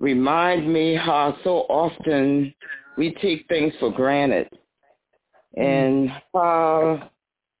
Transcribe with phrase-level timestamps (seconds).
[0.00, 2.52] remind me how so often
[2.96, 4.48] we take things for granted
[5.56, 7.10] and how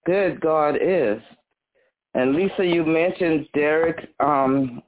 [0.06, 1.20] good God is.
[2.14, 4.82] And Lisa, you mentioned Derek um,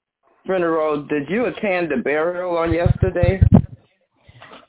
[0.44, 1.04] funeral.
[1.06, 3.40] Did you attend the burial on yesterday?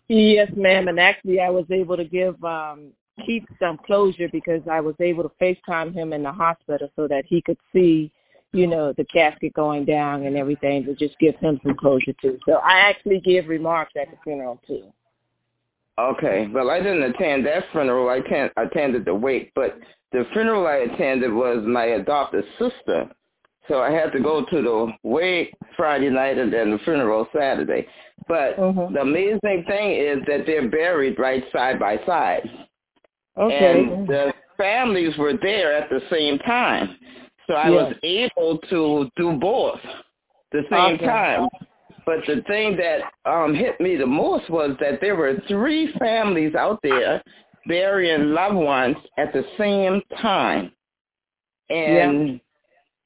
[0.08, 0.88] Yes, ma'am.
[0.88, 2.92] And actually, I was able to give um,
[3.26, 7.26] Keith some closure because I was able to FaceTime him in the hospital so that
[7.26, 8.12] he could see,
[8.54, 12.38] you know, the casket going down and everything to just give him some closure too.
[12.48, 14.86] So I actually give remarks at the funeral too.
[16.00, 16.48] Okay.
[16.52, 18.10] Well, I didn't attend that funeral.
[18.10, 19.78] I can't attended the wake, but
[20.12, 23.10] the funeral I attended was my adopted sister.
[23.68, 27.88] So I had to go to the wake Friday night and then the funeral Saturday.
[28.28, 28.94] But mm-hmm.
[28.94, 32.50] the amazing thing is that they're buried right side by side.
[33.38, 33.84] Okay.
[33.84, 36.98] And the families were there at the same time.
[37.48, 37.72] So I yes.
[37.72, 39.80] was able to do both
[40.52, 41.06] the same okay.
[41.06, 41.50] time.
[42.06, 46.54] But the thing that um, hit me the most was that there were three families
[46.56, 47.24] out there
[47.66, 50.72] burying loved ones at the same time.
[51.70, 52.38] And yeah.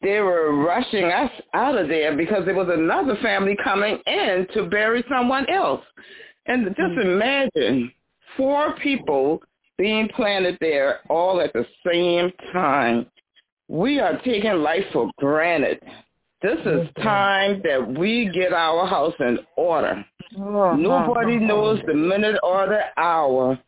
[0.02, 4.64] they were rushing us out of there because there was another family coming in to
[4.64, 5.84] bury someone else.
[6.48, 7.10] And just mm-hmm.
[7.10, 7.92] imagine
[8.36, 9.42] four people
[9.78, 13.06] being planted there all at the same time.
[13.68, 15.82] We are taking life for granted.
[16.42, 20.06] This is time that we get our house in order.
[20.38, 23.60] Oh, Nobody knows the minute or the hour.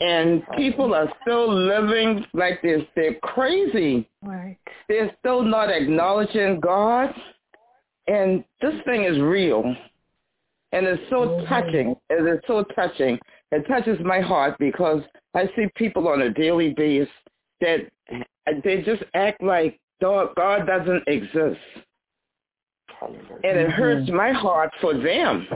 [0.00, 2.82] And people are still living like this.
[2.94, 4.06] They're crazy.
[4.22, 4.58] Right.
[4.88, 7.14] They're still not acknowledging God.
[8.06, 9.64] And this thing is real.
[10.72, 11.96] And it's so touching.
[12.10, 13.18] It is so touching.
[13.50, 15.00] It touches my heart because
[15.34, 17.08] I see people on a daily basis
[17.62, 17.90] that
[18.64, 21.60] they just act like God doesn't exist.
[23.00, 24.16] And it hurts mm-hmm.
[24.16, 25.46] my heart for them.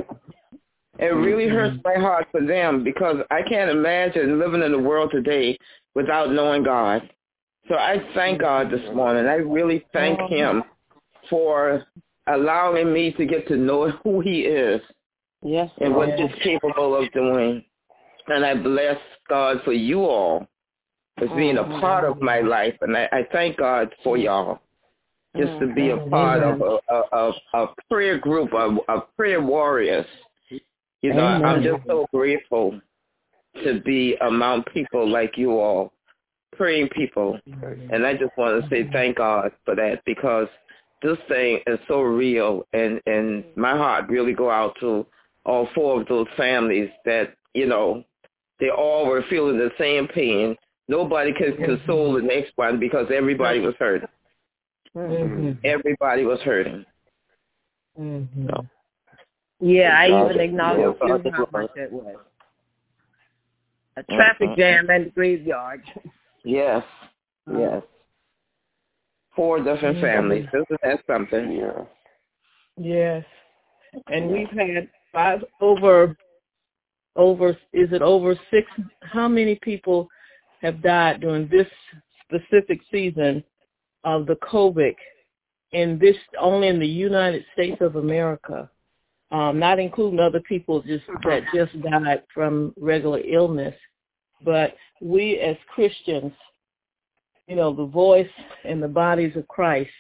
[0.99, 1.55] It really mm-hmm.
[1.55, 5.59] hurts my heart for them because I can't imagine living in the world today
[5.95, 7.09] without knowing God.
[7.69, 9.27] So I thank God this morning.
[9.27, 10.29] I really thank oh.
[10.29, 10.63] him
[11.31, 11.85] for
[12.29, 14.81] allowing me to get to know who he is
[15.43, 17.65] yes, and what he's capable of doing.
[18.29, 18.99] And I bless
[19.29, 20.47] God for you all
[21.19, 21.81] as being a mm-hmm.
[21.81, 22.75] part of my life.
[22.81, 24.25] And I, I thank God for mm-hmm.
[24.25, 24.61] y'all
[25.37, 26.11] just to be a mm-hmm.
[26.11, 30.07] part of a, a, a, prayer group, of, of prayer warriors.
[31.01, 31.45] You know, Amen.
[31.45, 32.79] I'm just so grateful
[33.65, 35.93] to be among people like you all,
[36.57, 37.39] praying people.
[37.91, 40.49] And I just want to say thank God for that because
[41.03, 45.07] this thing is so real and, and my heart really go out to
[45.45, 48.05] all four of those families that, you know,
[48.61, 50.57] they all were feeling the same pain.
[50.93, 54.09] Nobody could console the next one because everybody was hurting.
[54.95, 55.53] Mm-hmm.
[55.65, 56.85] Everybody was hurting.
[57.99, 58.47] Mm-hmm.
[58.47, 58.67] So.
[59.59, 62.17] Yeah, I even acknowledged yeah, too how much it was.
[63.97, 64.61] A traffic mm-hmm.
[64.61, 65.83] jam in the graveyard.
[66.45, 66.83] Yes,
[67.51, 67.83] yes.
[69.35, 70.05] Four different mm-hmm.
[70.05, 70.47] families.
[70.53, 71.53] Isn't that something?
[71.53, 71.85] Yeah.
[72.77, 73.25] Yes.
[74.09, 76.17] And we've had five over
[77.17, 78.67] over is it over six
[79.03, 80.09] how many people
[80.63, 81.67] have died during this
[82.25, 83.45] specific season
[84.05, 84.95] of the COVID
[85.73, 88.71] in this only in the United States of America,
[89.31, 93.75] um, not including other people just that just died from regular illness.
[94.45, 96.33] But we as Christians,
[97.49, 98.31] you know, the voice
[98.65, 99.91] and the bodies of Christ,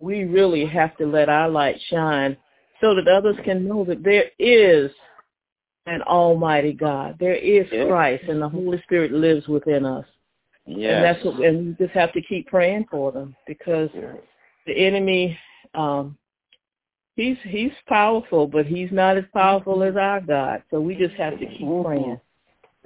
[0.00, 2.36] we really have to let our light shine
[2.80, 4.90] so that others can know that there is
[5.86, 7.16] an almighty God.
[7.18, 10.06] There is Christ and the Holy Spirit lives within us.
[10.66, 10.94] Yes.
[10.94, 14.16] And that's what, and we just have to keep praying for them because yes.
[14.66, 15.38] the enemy,
[15.74, 16.16] um,
[17.16, 20.62] he's he's powerful, but he's not as powerful as our God.
[20.70, 22.18] So we just have to keep praying.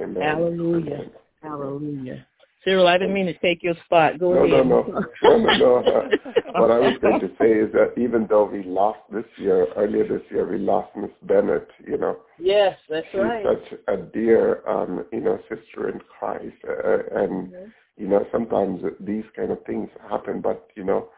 [0.01, 0.23] Amen.
[0.23, 1.11] Hallelujah.
[1.41, 2.27] Hallelujah.
[2.69, 4.19] Cyril, I didn't mean to take your spot.
[4.19, 4.67] Go no, ahead.
[4.67, 4.83] No,
[5.23, 6.11] no, no, no, no.
[6.61, 10.07] what I was going to say is that even though we lost this year, earlier
[10.07, 12.19] this year, we lost Miss Bennett, you know.
[12.39, 13.45] Yes, that's She's right.
[13.45, 16.57] such a dear, um, you know, sister in Christ.
[16.69, 17.71] Uh, and, mm-hmm.
[17.97, 21.09] you know, sometimes these kind of things happen, but, you know,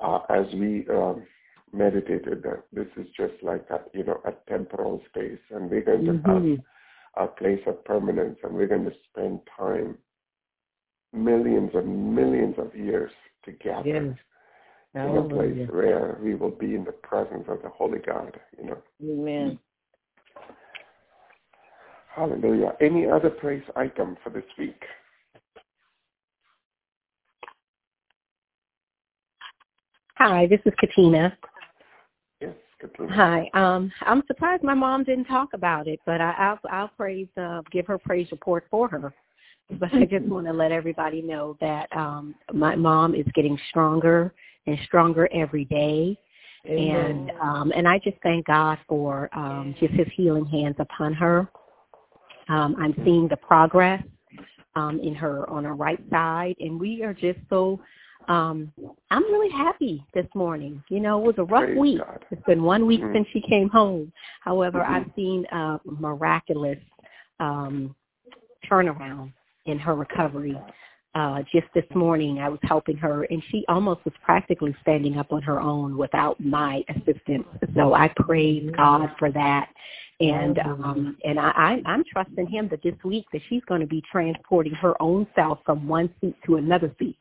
[0.00, 1.22] uh, as we um,
[1.72, 6.04] meditated that this is just like a, you know, a temporal space, and we're going
[6.06, 6.50] to mm-hmm.
[6.50, 6.58] have
[7.24, 9.96] a place of permanence, and we're going to spend time
[11.12, 13.10] millions and millions of years
[13.44, 14.16] together
[14.94, 15.06] yes.
[15.06, 18.66] in a place where we will be in the presence of the Holy God, you
[18.66, 18.78] know.
[19.02, 19.58] Amen.
[22.14, 22.74] Hallelujah.
[22.80, 24.82] Any other praise item for this week?
[30.16, 31.36] Hi, this is Katina.
[32.40, 32.54] Yes,
[33.10, 33.48] Hi.
[33.54, 37.62] Um, I'm surprised my mom didn't talk about it, but I, I'll, I'll praise, uh,
[37.70, 39.12] give her praise report for her.
[39.70, 44.34] But I just want to let everybody know that um, my mom is getting stronger
[44.66, 46.18] and stronger every day.
[46.66, 46.86] Amen.
[46.94, 51.48] And um, and I just thank God for um, just His healing hands upon her.
[52.48, 54.02] Um, I'm seeing the progress
[54.76, 57.80] um, in her on her right side, and we are just so
[58.28, 58.72] um
[59.10, 60.82] I'm really happy this morning.
[60.88, 61.98] You know, it was a rough Praise week.
[61.98, 62.24] God.
[62.30, 63.12] It's been one week Mhm.
[63.14, 64.12] since she came home.
[64.40, 64.88] However, Mhm.
[64.88, 66.78] I've seen a miraculous
[67.40, 67.94] um
[68.70, 69.32] turnaround
[69.66, 70.58] in her recovery.
[71.14, 75.32] Uh just this morning I was helping her and she almost was practically standing up
[75.32, 77.46] on her own without my assistance.
[77.76, 79.68] So I praise God for that.
[80.20, 83.86] And um and I, I I'm trusting him that this week that she's going to
[83.86, 87.16] be transporting her own self from one seat to another seat.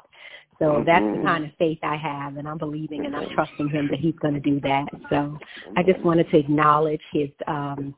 [0.60, 1.26] So that's the Mhm.
[1.26, 4.36] kind of faith I have, and I'm believing and I'm trusting him that he's going
[4.36, 4.88] to do that.
[5.10, 5.38] So
[5.76, 7.96] I just wanted to acknowledge his um,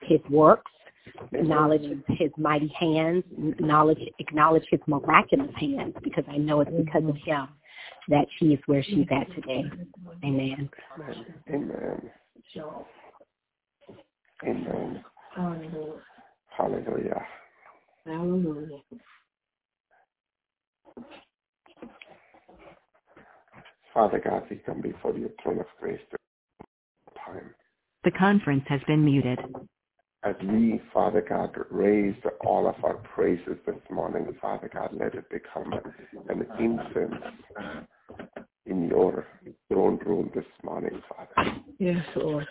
[0.00, 0.70] his works,
[1.32, 2.12] acknowledge mm-hmm.
[2.14, 7.30] his mighty hands, acknowledge acknowledge his miraculous hands, because I know it's because of mm-hmm.
[7.30, 7.48] him
[8.08, 9.40] that she is where she's at mm-hmm.
[9.40, 9.64] today.
[10.24, 10.70] Amen.
[11.52, 12.10] Amen.
[14.44, 15.04] Amen.
[16.56, 17.26] Hallelujah.
[18.04, 18.78] Hallelujah.
[23.92, 26.00] Father God, we come before your throne of grace
[27.24, 27.54] time.
[28.04, 29.38] The conference has been muted.
[30.22, 35.28] As we, Father God, raise all of our praises this morning, Father God, let it
[35.30, 35.72] become
[36.28, 37.22] an incense
[38.66, 39.26] in your
[39.68, 41.60] throne room this morning, Father.
[41.78, 42.46] Yes, Lord.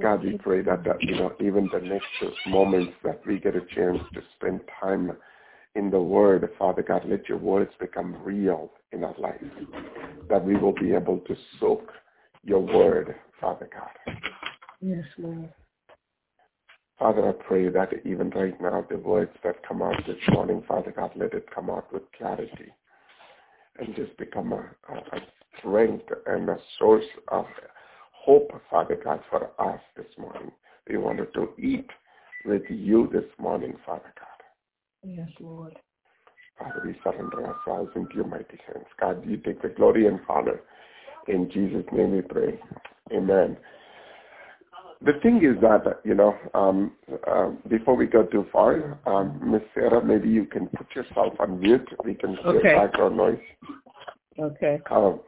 [0.00, 2.06] God, we pray that, that you know, even the next
[2.46, 5.12] moments that we get a chance to spend time
[5.74, 9.40] in the Word, Father God, let your words become real in our life.
[10.30, 11.90] That we will be able to soak
[12.42, 14.16] your Word, Father God.
[14.80, 15.52] Yes, Lord.
[16.98, 20.92] Father, I pray that even right now, the words that come out this morning, Father
[20.94, 22.72] God, let it come out with clarity
[23.78, 25.20] and just become a, a,
[25.58, 27.46] strength and a source of
[28.12, 30.50] hope, Father God, for us this morning.
[30.88, 31.88] We wanted to eat
[32.44, 35.10] with you this morning, Father God.
[35.10, 35.76] Yes, Lord.
[36.58, 38.86] Father, we surrender ourselves into your mighty hands.
[39.00, 40.60] God, you take the glory and honor.
[41.26, 42.60] In Jesus' name we pray.
[43.12, 43.56] Amen.
[45.02, 46.92] The thing is that, you know, um,
[47.26, 51.60] uh, before we go too far, um, Miss Sarah, maybe you can put yourself on
[51.60, 51.88] mute.
[52.04, 52.74] We can hear Okay.
[52.74, 53.38] background noise.
[54.38, 54.80] Okay.
[54.90, 55.20] Um,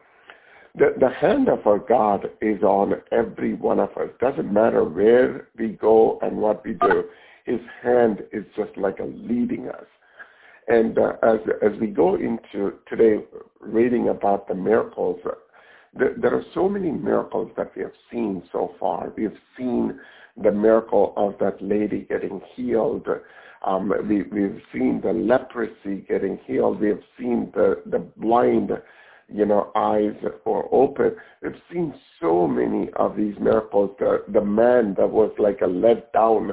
[0.77, 4.09] the, the hand of our God is on every one of us.
[4.21, 7.05] Doesn't matter where we go and what we do.
[7.45, 9.87] His hand is just like a leading us.
[10.69, 13.25] And uh, as as we go into today
[13.61, 15.21] reading about the miracles,
[15.99, 19.13] there, there are so many miracles that we have seen so far.
[19.17, 19.99] We have seen
[20.43, 23.07] the miracle of that lady getting healed.
[23.65, 26.81] Um, we, we've seen the leprosy getting healed.
[26.81, 28.71] We have seen the, the blind,
[29.33, 30.15] you know, eyes
[30.45, 31.17] were open.
[31.43, 33.97] We've seen so many of these miracles.
[33.99, 36.53] The, the man that was like a let down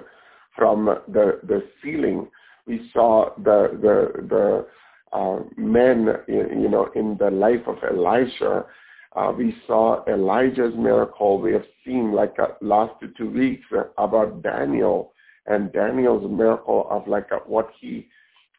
[0.55, 2.27] from the, the ceiling.
[2.65, 4.67] We saw the, the, the
[5.11, 8.65] uh, men, you know, in the life of Elisha.
[9.15, 11.39] Uh, we saw Elijah's miracle.
[11.39, 15.13] We have seen like uh, last two weeks uh, about Daniel
[15.45, 18.07] and Daniel's miracle of like uh, what he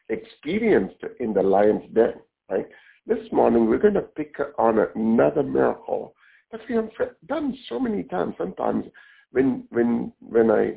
[0.09, 2.13] experienced in the lion's den.
[2.49, 2.67] Right.
[3.07, 6.13] This morning we're going to pick on another miracle
[6.51, 6.89] that we have
[7.27, 8.35] done so many times.
[8.37, 8.85] Sometimes
[9.31, 10.75] when when when I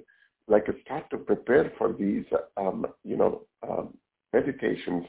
[0.48, 2.24] like start to prepare for these,
[2.56, 3.94] um, you know, um,
[4.32, 5.04] meditations,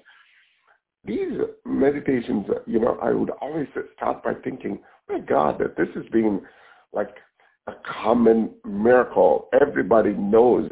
[1.09, 6.05] these meditations, you know, I would always start by thinking, my God, that this has
[6.11, 6.41] been
[6.93, 7.15] like
[7.65, 7.73] a
[8.03, 9.49] common miracle.
[9.59, 10.69] Everybody knows.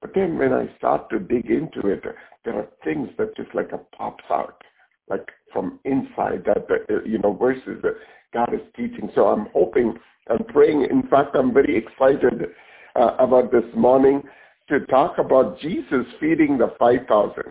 [0.00, 2.04] But then when I start to dig into it,
[2.44, 4.62] there are things that just like a pops out,
[5.08, 7.96] like from inside that, that you know, verses that
[8.32, 9.10] God is teaching.
[9.14, 9.94] So I'm hoping,
[10.28, 10.86] I'm praying.
[10.88, 12.46] In fact, I'm very excited
[12.94, 14.22] uh, about this morning
[14.68, 17.42] to talk about Jesus feeding the 5,000.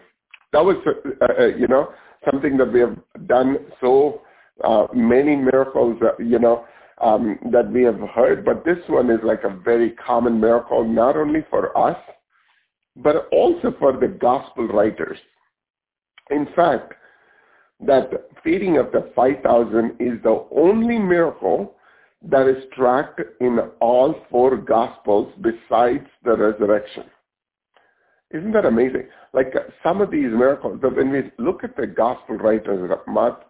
[0.53, 1.89] That was, uh, uh, you know,
[2.25, 2.97] something that we have
[3.27, 4.21] done so
[4.63, 6.65] uh, many miracles, uh, you know,
[7.01, 11.15] um, that we have heard, but this one is like a very common miracle, not
[11.15, 11.97] only for us,
[12.97, 15.17] but also for the gospel writers.
[16.29, 16.93] In fact,
[17.79, 18.11] that
[18.43, 21.75] feeding of the 5,000 is the only miracle
[22.21, 27.05] that is tracked in all four gospels besides the resurrection.
[28.31, 29.07] Isn't that amazing?
[29.33, 32.91] Like some of these miracles, when we look at the gospel writers,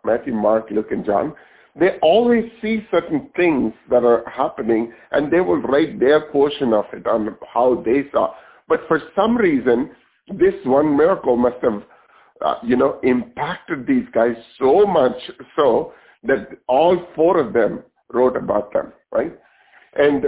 [0.06, 1.34] Matthew, Mark, Luke, and John,
[1.78, 6.86] they always see certain things that are happening and they will write their portion of
[6.94, 8.34] it on how they saw.
[8.68, 9.92] But for some reason,
[10.38, 11.84] this one miracle must have,
[12.42, 15.18] uh, you know, impacted these guys so much
[15.56, 15.94] so
[16.24, 17.84] that all four of them
[18.14, 19.38] wrote about them, right?
[19.96, 20.26] And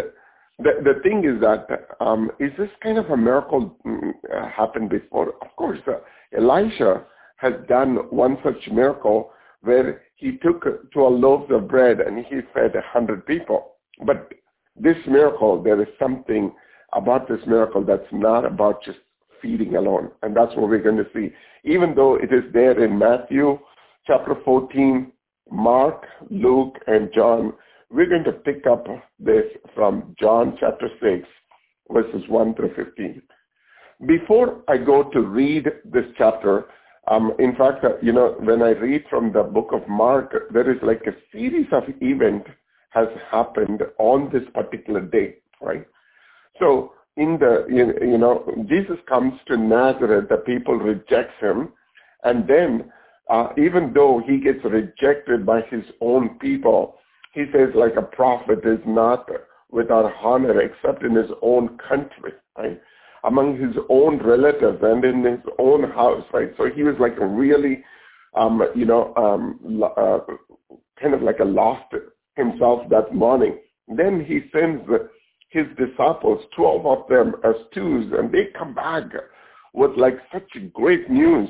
[0.63, 1.67] the the thing is that
[1.99, 5.33] um, is this kind of a miracle mm, uh, happened before?
[5.41, 5.99] Of course, uh,
[6.37, 7.03] Elijah
[7.37, 10.63] has done one such miracle where he took
[10.93, 13.73] two loaves of bread and he fed a hundred people.
[14.05, 14.31] But
[14.75, 16.53] this miracle, there is something
[16.93, 18.99] about this miracle that's not about just
[19.41, 20.11] feeding alone.
[20.21, 21.33] And that's what we're going to see.
[21.63, 23.59] Even though it is there in Matthew
[24.05, 25.11] chapter 14,
[25.51, 27.53] Mark, Luke, and John,
[27.91, 28.85] we're going to pick up
[29.19, 29.43] this
[29.75, 31.27] from John chapter 6,
[31.91, 33.21] verses 1 through 15.
[34.07, 36.65] Before I go to read this chapter,
[37.07, 40.71] um, in fact, uh, you know, when I read from the book of Mark, there
[40.71, 42.49] is like a series of events
[42.91, 45.85] has happened on this particular day, right?
[46.59, 51.69] So in the, you know, Jesus comes to Nazareth, the people rejects him,
[52.23, 52.91] and then
[53.29, 56.97] uh, even though he gets rejected by his own people,
[57.31, 59.29] he says like a prophet is not
[59.71, 62.79] without honor except in his own country, right?
[63.23, 66.51] Among his own relatives and in his own house, right?
[66.57, 67.83] So he was like a really,
[68.35, 70.19] um, you know, um, uh,
[71.01, 71.93] kind of like a lost
[72.35, 73.59] himself that morning.
[73.87, 74.83] Then he sends
[75.49, 79.03] his disciples, 12 of them as twos, and they come back
[79.73, 81.49] with like such great news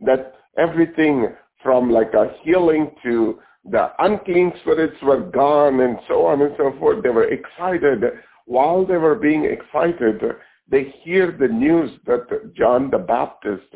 [0.00, 1.28] that everything
[1.62, 6.74] from like a healing to the unclean spirits were gone and so on and so
[6.78, 7.02] forth.
[7.02, 8.02] They were excited.
[8.46, 10.22] While they were being excited,
[10.70, 13.66] they hear the news that John the Baptist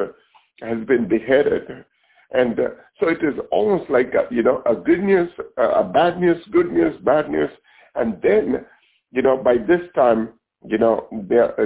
[0.60, 1.84] has been beheaded.
[2.32, 6.18] And uh, so it is almost like, a, you know, a good news, a bad
[6.18, 7.50] news, good news, bad news.
[7.94, 8.64] And then,
[9.10, 10.30] you know, by this time,
[10.66, 11.56] you know, uh,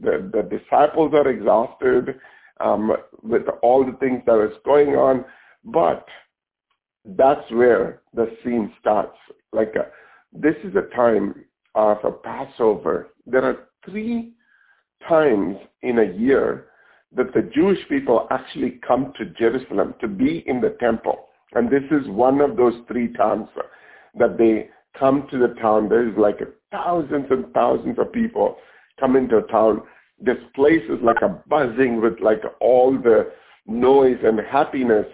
[0.00, 2.20] the, the disciples are exhausted
[2.60, 2.92] um,
[3.22, 5.24] with all the things that is going on.
[5.64, 6.06] But
[7.04, 9.16] that's where the scene starts.
[9.52, 9.84] Like a, uh,
[10.32, 11.44] this is a time
[11.74, 13.08] of a Passover.
[13.26, 14.32] There are three
[15.08, 16.66] times in a year
[17.14, 21.28] that the Jewish people actually come to Jerusalem to be in the temple.
[21.54, 23.48] And this is one of those three times
[24.18, 25.88] that they come to the town.
[25.88, 26.38] There's like
[26.70, 28.56] thousands and thousands of people
[28.98, 29.82] come into town.
[30.18, 33.32] This place is like a buzzing with like all the
[33.66, 35.06] noise and happiness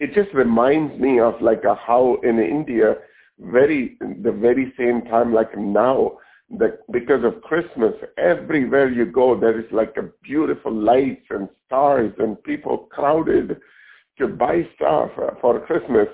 [0.00, 2.94] it just reminds me of like a, how in India,
[3.38, 6.18] very the very same time like now,
[6.58, 12.12] that because of Christmas, everywhere you go there is like a beautiful lights and stars
[12.18, 13.60] and people crowded
[14.18, 16.08] to buy stuff for Christmas.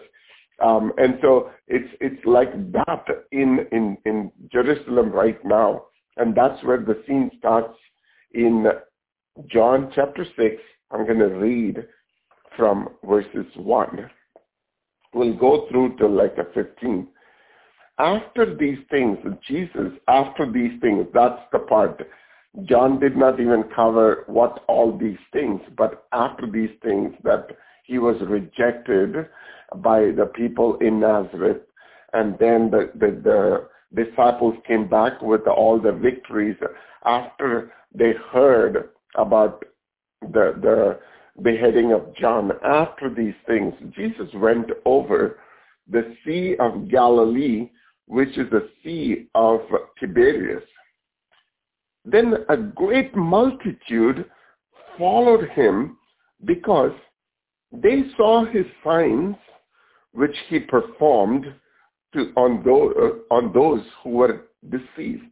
[0.62, 5.84] Um, and so it's it's like that in, in, in Jerusalem right now.
[6.16, 7.78] And that's where the scene starts
[8.32, 8.66] in
[9.46, 10.56] John chapter 6.
[10.90, 11.86] I'm going to read
[12.56, 14.10] from verses 1.
[15.14, 17.08] We'll go through to like a 15.
[17.98, 22.06] After these things, Jesus, after these things, that's the part.
[22.64, 27.48] John did not even cover what all these things, but after these things that
[27.84, 29.26] he was rejected
[29.76, 31.62] by the people in Nazareth,
[32.12, 36.56] and then the, the, the disciples came back with all the victories
[37.04, 39.64] after they heard about
[40.22, 40.98] the, the
[41.42, 45.38] beheading of John, after these things, Jesus went over
[45.88, 47.70] the Sea of Galilee,
[48.06, 49.60] which is the Sea of
[50.00, 50.62] Tiberias.
[52.04, 54.24] Then a great multitude
[54.96, 55.96] followed him
[56.44, 56.92] because
[57.72, 59.36] they saw his signs
[60.12, 61.44] which he performed
[62.14, 62.94] to, on, those,
[63.30, 65.24] on those who were deceased.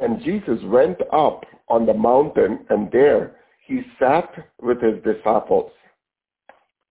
[0.00, 3.36] And Jesus went up on the mountain, and there
[3.66, 4.30] he sat
[4.62, 5.70] with his disciples.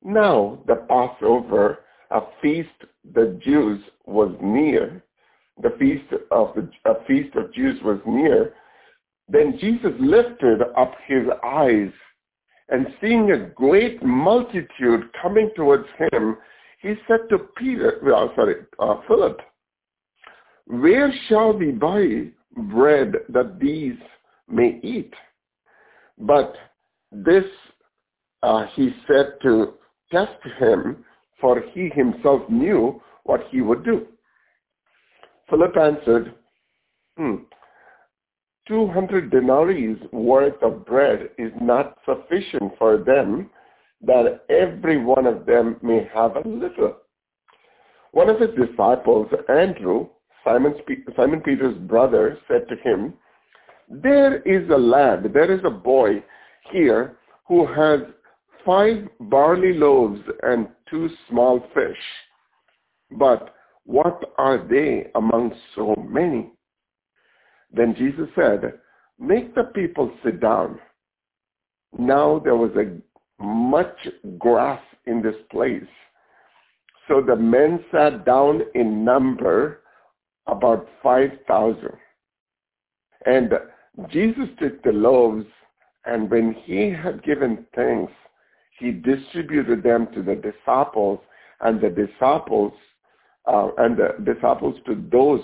[0.04, 1.80] Now the Passover,
[2.12, 2.70] a feast
[3.14, 5.04] the Jews was near.
[5.62, 8.54] The feast of the a feast of Jews was near.
[9.28, 11.92] Then Jesus lifted up his eyes,
[12.70, 16.38] and seeing a great multitude coming towards him,
[16.82, 19.42] he said to Peter, well, sorry, uh, Philip,
[20.68, 23.98] where shall we buy bread that these
[24.48, 25.14] may eat.
[26.18, 26.56] But
[27.12, 27.46] this
[28.44, 29.74] uh, he said to
[30.12, 31.04] test him,
[31.40, 34.08] for he himself knew what he would do.
[35.50, 36.34] Philip answered,
[37.18, 37.36] hmm,
[38.68, 43.50] 200 denarii worth of bread is not sufficient for them
[44.02, 46.98] that every one of them may have a little.
[48.12, 50.08] One of his disciples, Andrew,
[50.48, 50.76] Simon,
[51.18, 53.14] Simon Peter's brother, said to him,
[53.90, 56.24] There is a lad, there is a boy
[56.72, 58.00] here who has
[58.66, 61.98] five barley loaves and two small fish.
[63.12, 66.52] But what are they among so many?
[67.74, 68.74] Then Jesus said,
[69.20, 70.80] Make the people sit down.
[71.98, 73.98] Now there was a much
[74.38, 75.90] grass in this place.
[77.10, 79.82] So the men sat down in number
[80.48, 81.90] about 5,000.
[83.26, 83.54] And
[84.10, 85.46] Jesus took the loaves,
[86.06, 88.12] and when he had given thanks,
[88.80, 91.20] he distributed them to the disciples,
[91.62, 92.74] and the disciples
[93.48, 95.42] uh, and the disciples to those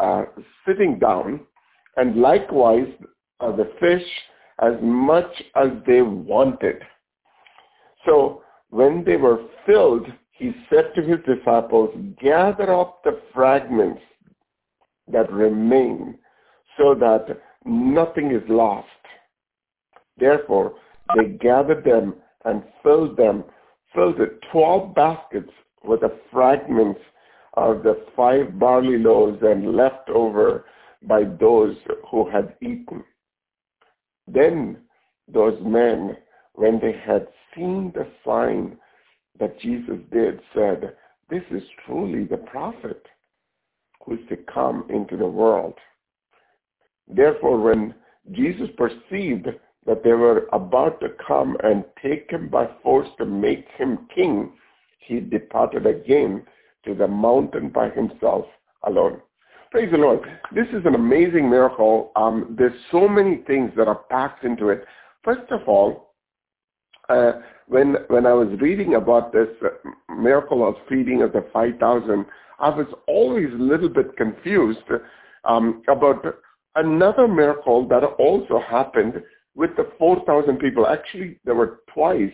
[0.00, 0.24] uh,
[0.66, 1.40] sitting down,
[1.96, 2.88] and likewise
[3.40, 4.06] uh, the fish
[4.60, 6.76] as much as they wanted.
[8.06, 14.00] So when they were filled, he said to his disciples, gather up the fragments
[15.10, 16.18] that remain
[16.76, 18.88] so that nothing is lost.
[20.16, 20.74] Therefore,
[21.16, 23.44] they gathered them and filled them,
[23.94, 25.50] filled the 12 baskets
[25.84, 27.00] with the fragments
[27.54, 30.64] of the five barley loaves and left over
[31.02, 31.76] by those
[32.10, 33.04] who had eaten.
[34.26, 34.78] Then
[35.32, 36.16] those men,
[36.54, 38.78] when they had seen the sign
[39.38, 40.94] that Jesus did, said,
[41.30, 43.04] this is truly the prophet
[44.04, 45.74] who is to come into the world.
[47.08, 47.94] Therefore, when
[48.32, 49.48] Jesus perceived
[49.86, 54.52] that they were about to come and take him by force to make him king,
[55.00, 56.46] he departed again
[56.84, 58.46] to the mountain by himself
[58.84, 59.20] alone.
[59.70, 60.20] Praise the Lord.
[60.54, 62.12] This is an amazing miracle.
[62.16, 64.84] Um, there's so many things that are packed into it.
[65.22, 66.14] First of all,
[67.08, 67.32] uh,
[67.66, 69.48] when when I was reading about this
[70.08, 72.24] miracle of feeding of the 5,000,
[72.58, 74.78] I was always a little bit confused
[75.44, 76.24] um, about
[76.76, 79.22] another miracle that also happened
[79.54, 80.86] with the 4,000 people.
[80.86, 82.32] Actually, there were twice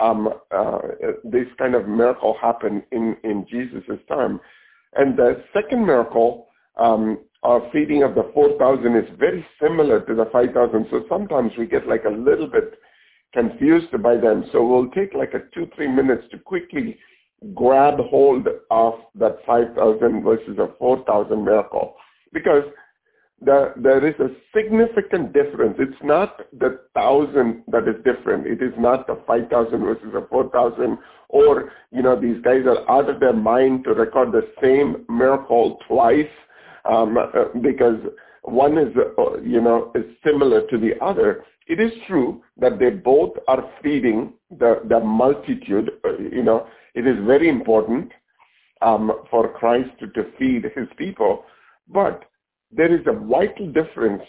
[0.00, 0.78] um, uh,
[1.24, 4.40] this kind of miracle happened in, in Jesus' time.
[4.94, 10.26] And the second miracle, um, our feeding of the 4,000 is very similar to the
[10.32, 10.86] 5,000.
[10.90, 12.78] So sometimes we get like a little bit
[13.32, 14.44] confused by them.
[14.52, 16.96] So we'll take like a two, three minutes to quickly
[17.54, 21.94] grab hold of that 5,000 versus a 4,000 miracle.
[22.32, 22.64] Because
[23.40, 25.76] the, there is a significant difference.
[25.78, 28.46] It's not the thousand that is different.
[28.46, 30.98] It is not the 5,000 versus a 4,000
[31.28, 35.78] or, you know, these guys are out of their mind to record the same miracle
[35.86, 36.26] twice
[36.84, 38.00] um, uh, because
[38.42, 41.44] one is, uh, you know, is similar to the other.
[41.66, 45.90] It is true that they both are feeding the, the multitude.
[46.04, 46.66] Uh, you know,
[46.98, 48.10] it is very important
[48.82, 51.44] um, for Christ to, to feed his people.
[51.86, 52.24] But
[52.72, 54.22] there is a vital difference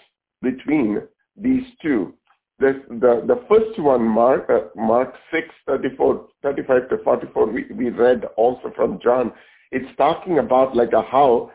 [0.44, 1.02] between
[1.36, 2.14] these two.
[2.60, 7.90] The, the, the first one, Mark, uh, Mark 6, 34, 35 to 44, we, we
[7.90, 9.32] read also from John.
[9.72, 11.52] It's talking about like a how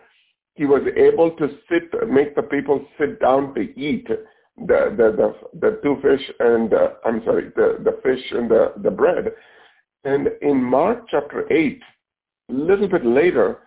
[0.55, 4.25] he was able to sit, make the people sit down to eat the,
[4.57, 8.91] the, the, the two fish and, uh, I'm sorry, the, the fish and the, the
[8.91, 9.27] bread.
[10.05, 11.81] And in Mark chapter 8,
[12.51, 13.61] a little bit later,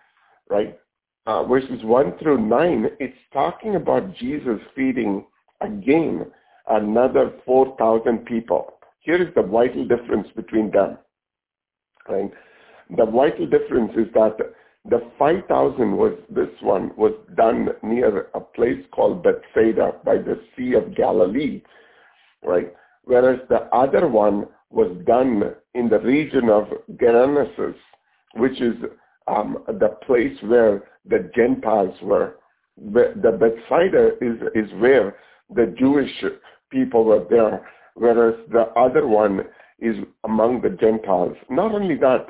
[0.48, 0.78] right,
[1.26, 5.26] uh, verses 1 through 9, it's talking about Jesus feeding
[5.60, 6.26] again
[6.68, 8.74] another 4,000 people.
[9.00, 10.98] Here is the vital difference between them.
[12.08, 12.30] Right?
[12.96, 14.36] The vital difference is that
[14.88, 20.74] the 5,000 was, this one was done near a place called Bethsaida by the Sea
[20.74, 21.62] of Galilee,
[22.42, 22.72] right?
[23.04, 26.64] Whereas the other one was done in the region of
[26.96, 27.76] Geranesus,
[28.34, 28.74] which is
[29.28, 32.36] um, the place where the Gentiles were.
[32.76, 35.16] The Bethsaida is, is where
[35.54, 36.12] the Jewish
[36.70, 39.40] people were there, whereas the other one
[39.78, 41.36] is among the Gentiles.
[41.48, 42.26] Not only that,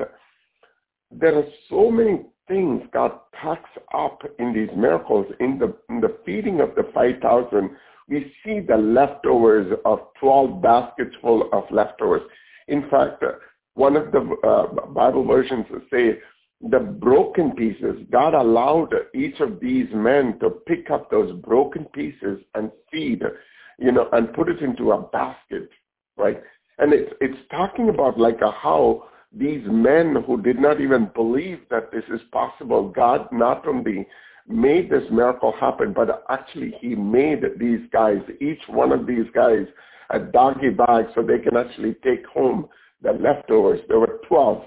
[1.11, 5.27] there are so many things God packs up in these miracles.
[5.41, 7.71] In the, in the feeding of the 5,000,
[8.09, 12.23] we see the leftovers of 12 baskets full of leftovers.
[12.69, 13.25] In fact,
[13.75, 16.19] one of the uh, Bible versions say
[16.61, 17.97] the broken pieces.
[18.11, 23.23] God allowed each of these men to pick up those broken pieces and feed,
[23.79, 25.71] you know, and put it into a basket,
[26.17, 26.43] right?
[26.79, 31.61] And it's it's talking about like a how these men who did not even believe
[31.71, 34.07] that this is possible, God not only
[34.49, 39.67] made this miracle happen, but actually he made these guys, each one of these guys
[40.11, 42.69] a doggy bag so they can actually take home
[43.03, 43.81] the leftovers.
[43.89, 44.63] There were 12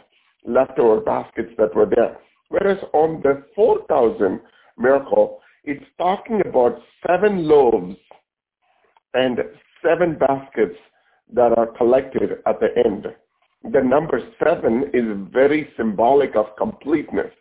[0.46, 2.18] leftover baskets that were there.
[2.50, 4.40] Whereas on the 4,000
[4.78, 7.96] miracle, it's talking about seven loaves
[9.14, 9.40] and
[9.84, 10.78] seven baskets
[11.34, 13.08] that are collected at the end.
[13.72, 17.32] The number seven is very symbolic of completeness.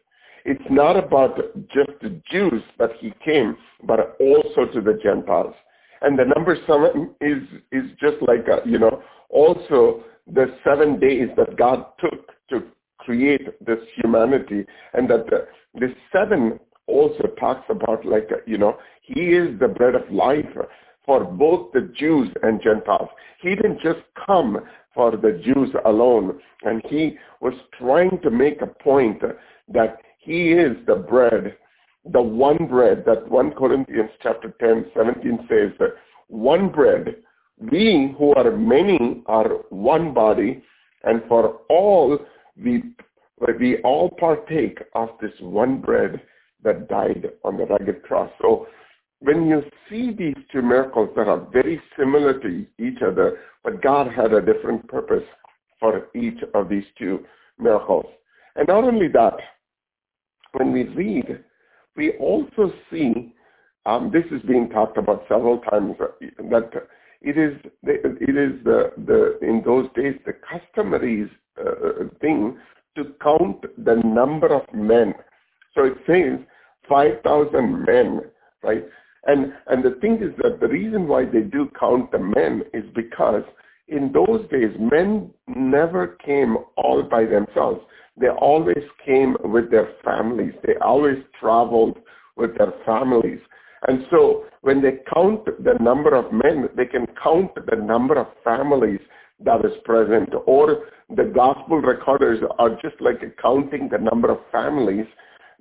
[0.45, 1.37] It's not about
[1.69, 5.55] just the Jews that he came, but also to the Gentiles.
[6.03, 11.29] And the number seven is, is just like, a, you know, also the seven days
[11.37, 12.63] that God took to
[12.99, 18.79] create this humanity and that the, the seven also talks about like, uh, you know,
[19.03, 20.47] he is the bread of life
[21.05, 23.09] for both the Jews and Gentiles.
[23.41, 24.59] He didn't just come
[24.95, 26.41] for the Jews alone.
[26.63, 29.23] And he was trying to make a point
[29.73, 31.57] that he is the bread,
[32.05, 35.95] the one bread that 1 Corinthians chapter 10, 17 says that
[36.29, 37.17] one bread,
[37.59, 40.63] we who are many are one body,
[41.05, 42.19] and for all
[42.63, 42.83] we,
[43.59, 46.21] we all partake of this one bread
[46.63, 48.31] that died on the rugged cross.
[48.41, 48.67] So
[49.21, 54.11] when you see these two miracles that are very similar to each other, but God
[54.11, 55.25] had a different purpose
[55.79, 57.25] for each of these two
[57.59, 58.07] miracles.
[58.57, 59.37] And not only that,
[60.53, 61.45] when we read,
[61.97, 63.35] we also see,
[63.87, 66.07] um, this is being talked about several times, uh,
[66.51, 66.71] that
[67.23, 72.57] it is, it is the, the, in those days the customary uh, thing
[72.97, 75.15] to count the number of men.
[75.75, 76.45] So it says
[76.89, 78.21] 5,000 men,
[78.63, 78.85] right?
[79.27, 82.85] And, and the thing is that the reason why they do count the men is
[82.95, 83.45] because
[83.91, 87.81] in those days, men never came all by themselves.
[88.17, 90.55] They always came with their families.
[90.65, 91.99] They always traveled
[92.37, 93.41] with their families.
[93.89, 98.29] And so when they count the number of men, they can count the number of
[98.45, 99.01] families
[99.45, 100.31] that is present.
[100.47, 100.85] Or
[101.17, 105.07] the gospel recorders are just like counting the number of families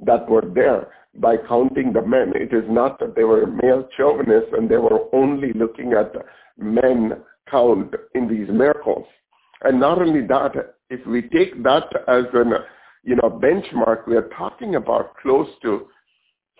[0.06, 2.34] that were there by counting the men.
[2.36, 6.14] It is not that they were male chauvinists and they were only looking at
[6.58, 7.14] men
[7.50, 9.06] count in these miracles.
[9.64, 12.54] And not only that, if we take that as an
[13.04, 15.88] you know benchmark, we are talking about close to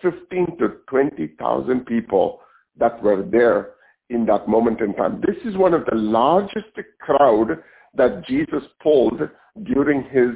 [0.02, 2.40] 15 to 20,000 people
[2.78, 3.70] that were there
[4.08, 5.22] in that moment in time.
[5.26, 6.68] This is one of the largest
[7.00, 7.58] crowd
[7.94, 9.20] that Jesus pulled
[9.64, 10.34] during his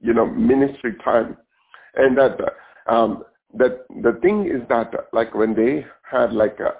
[0.00, 1.36] you know ministry time,
[1.96, 2.38] and that
[2.88, 6.74] um, that the thing is that like when they had like a,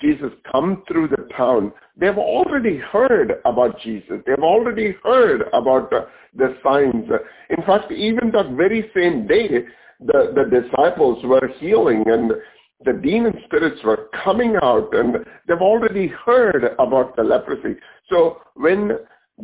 [0.00, 4.20] Jesus come through the town, they've already heard about Jesus.
[4.26, 7.06] They've already heard about the, the signs.
[7.50, 9.48] In fact, even that very same day,
[10.00, 12.32] the, the disciples were healing and
[12.84, 17.78] the demon spirits were coming out and they've already heard about the leprosy.
[18.10, 18.92] So when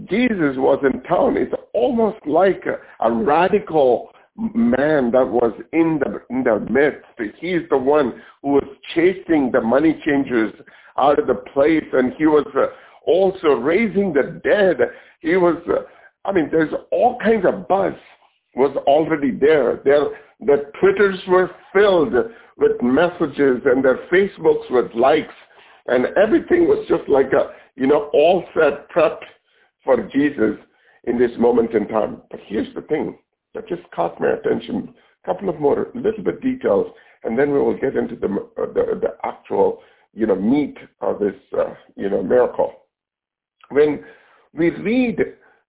[0.09, 6.23] Jesus was in town, it's almost like a, a radical man that was in the
[6.31, 7.07] in the midst.
[7.39, 10.55] He's the one who was chasing the money changers
[10.97, 12.67] out of the place, and he was uh,
[13.07, 14.79] also raising the dead.
[15.21, 15.83] He was, uh,
[16.25, 17.95] I mean, there's all kinds of buzz
[18.55, 19.81] was already there.
[19.85, 20.07] There,
[20.41, 22.13] the Twitters were filled
[22.57, 25.35] with messages, and their Facebooks with likes,
[25.87, 29.25] and everything was just like a, you know, all set, prepped
[29.85, 30.57] for Jesus
[31.05, 32.23] in this moment in time.
[32.31, 33.19] But here's the thing
[33.59, 34.95] that just caught my attention.
[35.25, 36.87] A couple of more little bit details,
[37.25, 39.81] and then we will get into the uh, the, the actual
[40.15, 42.73] you know meat of this uh, you know miracle.
[43.71, 44.05] When
[44.55, 45.19] we read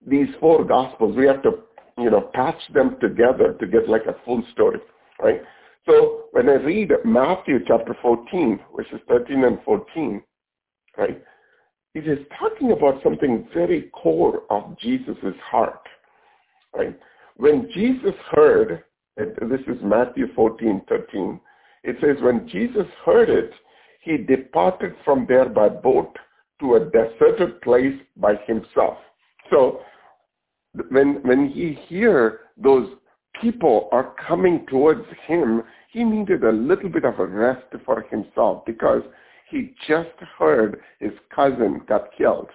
[0.06, 1.64] these four gospels, we have to
[1.98, 4.80] you know patch them together to get like a full story,
[5.20, 5.42] right?
[5.88, 10.22] So when I read Matthew chapter 14, which is 13 and 14,
[10.96, 11.24] right,
[11.96, 15.82] it is talking about something very core of Jesus' heart,
[16.76, 16.96] right?
[17.40, 18.84] When Jesus heard,
[19.16, 21.40] this is Matthew 14, 13,
[21.86, 23.52] it says, when Jesus heard it,
[24.02, 26.18] he departed from there by boat
[26.60, 28.98] to a deserted place by himself.
[29.50, 29.80] So
[30.90, 32.90] when, when he hear those
[33.40, 38.66] people are coming towards him, he needed a little bit of a rest for himself
[38.66, 39.04] because
[39.50, 42.50] he just heard his cousin got killed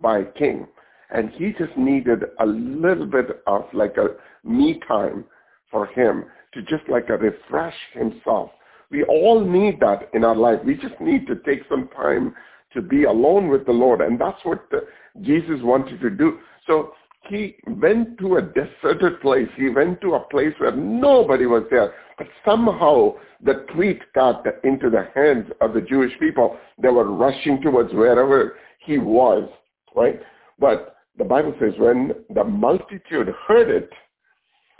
[0.00, 0.68] by a king
[1.10, 4.08] and he just needed a little bit of like a
[4.46, 5.24] me time
[5.70, 8.50] for him to just like a refresh himself.
[8.90, 10.60] We all need that in our life.
[10.64, 12.34] We just need to take some time
[12.72, 14.86] to be alone with the Lord, and that's what the,
[15.22, 16.38] Jesus wanted to do.
[16.66, 16.92] So
[17.28, 19.48] he went to a deserted place.
[19.56, 21.94] He went to a place where nobody was there.
[22.18, 26.56] But somehow the tweet got into the hands of the Jewish people.
[26.80, 29.48] They were rushing towards wherever he was,
[29.94, 30.20] right?
[30.58, 33.90] But the Bible says when the multitude heard it,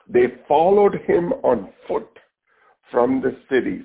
[0.09, 2.09] they followed him on foot
[2.90, 3.85] from the cities.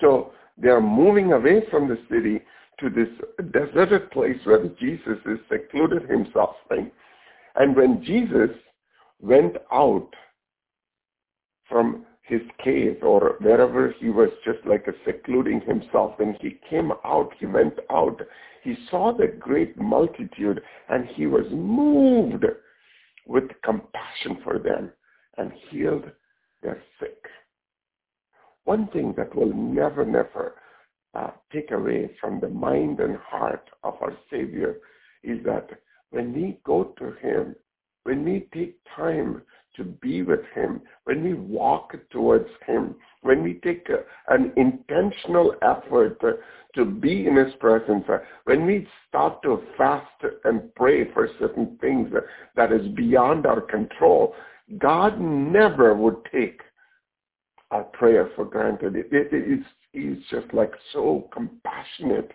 [0.00, 2.40] So they're moving away from the city
[2.80, 3.08] to this
[3.52, 6.56] deserted place where Jesus is secluded himself.
[6.70, 6.92] Right?
[7.56, 8.50] And when Jesus
[9.20, 10.08] went out
[11.68, 16.92] from his cave or wherever he was just like a secluding himself, when he came
[17.04, 18.20] out, he went out,
[18.62, 20.60] he saw the great multitude
[20.90, 22.44] and he was moved
[23.26, 24.90] with compassion for them
[25.38, 26.04] and healed
[26.62, 27.16] their sick.
[28.64, 30.56] One thing that will never, never
[31.14, 34.76] uh, take away from the mind and heart of our Savior
[35.22, 35.68] is that
[36.10, 37.56] when we go to Him,
[38.04, 39.42] when we take time
[39.78, 44.00] to be with Him, when we walk towards Him, when we take a,
[44.32, 46.34] an intentional effort to,
[46.74, 50.06] to be in His presence, uh, when we start to fast
[50.44, 52.12] and pray for certain things
[52.56, 54.34] that is beyond our control,
[54.76, 56.60] God never would take
[57.70, 58.96] our prayer for granted.
[58.96, 62.32] It, it, it's, he's just like so compassionate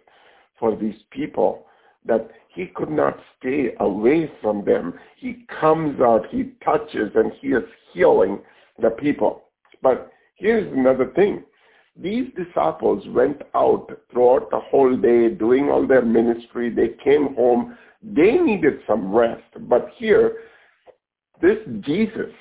[0.60, 1.67] for these people
[2.06, 4.94] that he could not stay away from them.
[5.18, 7.63] He comes out, he touches, and he is
[7.94, 8.39] healing
[8.82, 9.44] the people.
[9.82, 11.44] But here's another thing.
[11.96, 16.70] These disciples went out throughout the whole day doing all their ministry.
[16.70, 17.78] They came home.
[18.02, 19.44] They needed some rest.
[19.70, 20.38] But here,
[21.42, 22.32] this Jesus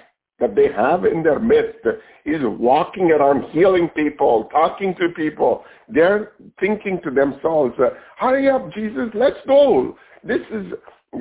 [0.43, 1.87] that they have in their midst
[2.27, 5.65] is walking around healing people, talking to people.
[5.89, 7.75] They're thinking to themselves,
[8.19, 9.97] hurry up, Jesus, let's go.
[10.25, 10.73] This is,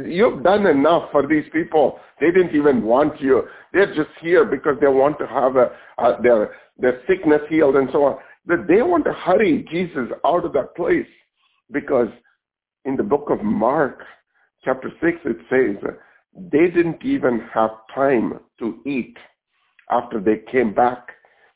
[0.06, 2.00] you've done enough for these people.
[2.20, 3.44] They didn't even want you.
[3.74, 7.90] They're just here because they want to have a, a, their, their sickness healed and
[7.92, 8.18] so on.
[8.48, 11.06] That they want to hurry Jesus out of that place
[11.72, 12.08] because
[12.86, 14.00] in the book of Mark,
[14.66, 15.92] chapter 6, it says,
[16.34, 19.17] they didn't even have time to eat
[19.89, 21.10] after they came back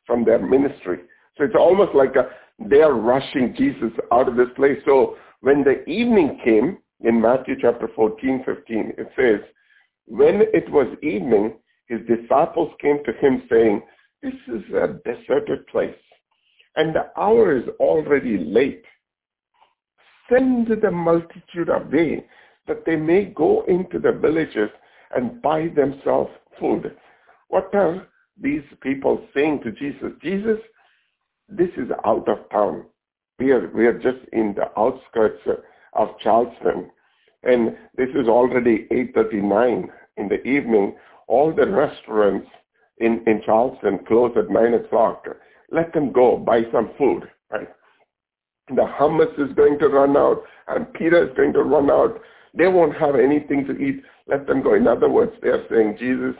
[0.05, 0.99] from their ministry.
[1.37, 4.77] So it's almost like a, they are rushing Jesus out of this place.
[4.85, 9.41] So when the evening came, in Matthew chapter 14, 15, it says,
[10.07, 11.53] when it was evening,
[11.87, 13.81] his disciples came to him saying,
[14.23, 15.95] this is a deserted place,
[16.75, 18.83] and the hour is already late.
[20.29, 22.25] Send the multitude away
[22.67, 24.69] that they may go into the villages
[25.15, 26.95] and buy themselves food.
[27.49, 28.07] What are
[28.41, 30.11] these people saying to Jesus?
[30.21, 30.59] Jesus,
[31.47, 32.85] this is out of town.
[33.39, 35.41] We are, we are just in the outskirts
[35.93, 36.89] of Charleston.
[37.43, 40.95] And this is already 8.39 in the evening.
[41.27, 42.47] All the restaurants
[42.97, 45.25] in, in Charleston close at 9 o'clock.
[45.71, 47.23] Let them go buy some food.
[47.51, 47.69] Right?
[48.69, 52.19] The hummus is going to run out and pita is going to run out
[52.57, 54.01] they won't have anything to eat.
[54.27, 54.75] Let them go.
[54.75, 56.35] In other words, they are saying, Jesus,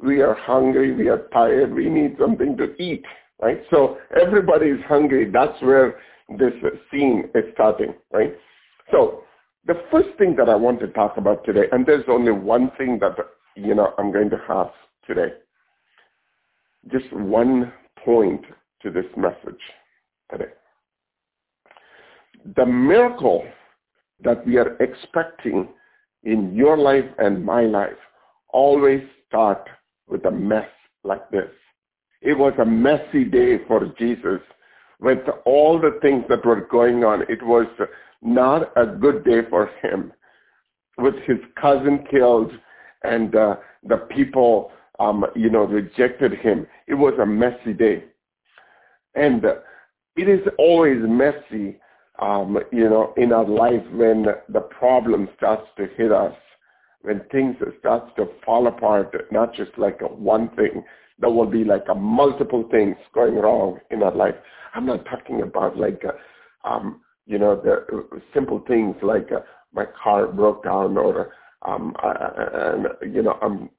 [0.00, 3.04] we are hungry, we are tired, we need something to eat,
[3.40, 3.62] right?
[3.70, 5.30] So everybody is hungry.
[5.30, 5.98] That's where
[6.38, 6.52] this
[6.90, 8.34] scene is starting, right?
[8.90, 9.22] So
[9.66, 12.98] the first thing that I want to talk about today, and there's only one thing
[13.00, 13.16] that,
[13.54, 14.70] you know, I'm going to have
[15.06, 15.34] today.
[16.92, 17.72] Just one
[18.04, 18.42] point
[18.82, 19.60] to this message
[20.30, 20.50] today.
[22.54, 23.44] The miracle
[24.20, 25.68] that we are expecting
[26.24, 27.96] in your life and my life
[28.48, 29.68] always start
[30.08, 30.68] with a mess
[31.04, 31.50] like this.
[32.22, 34.40] It was a messy day for Jesus
[35.00, 37.22] with all the things that were going on.
[37.28, 37.66] It was
[38.22, 40.12] not a good day for him
[40.98, 42.52] with his cousin killed
[43.02, 46.66] and uh, the people, um, you know, rejected him.
[46.86, 48.04] It was a messy day.
[49.14, 49.56] And uh,
[50.16, 51.78] it is always messy
[52.20, 56.34] um, you know, in our life when the problem starts to hit us,
[57.02, 60.82] when things starts to fall apart, not just like a one thing,
[61.18, 64.34] there will be like a multiple things going wrong in our life.
[64.74, 69.40] I'm not talking about like, a, um, you know, the simple things like uh,
[69.72, 73.70] my car broke down or, um, and you know, I'm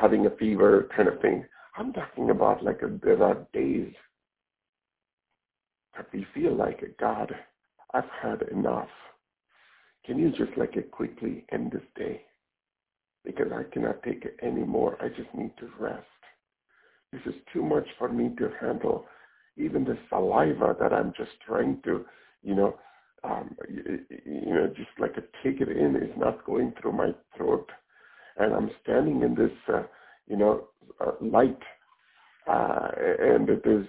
[0.00, 1.44] having a fever kind of thing.
[1.76, 3.92] I'm talking about like a, there are days
[5.96, 7.34] that we feel like a God
[7.94, 8.88] I've had enough.
[10.04, 12.22] Can you just like it quickly end this day?
[13.24, 14.96] Because I cannot take it anymore.
[15.00, 16.06] I just need to rest.
[17.12, 19.06] This is too much for me to handle.
[19.56, 22.04] Even the saliva that I'm just trying to,
[22.42, 22.78] you know,
[23.24, 27.12] um, you, you know, just like a take it in is not going through my
[27.36, 27.68] throat.
[28.38, 29.82] And I'm standing in this, uh,
[30.26, 30.68] you know,
[31.00, 31.58] uh, light
[32.46, 33.86] uh, and it is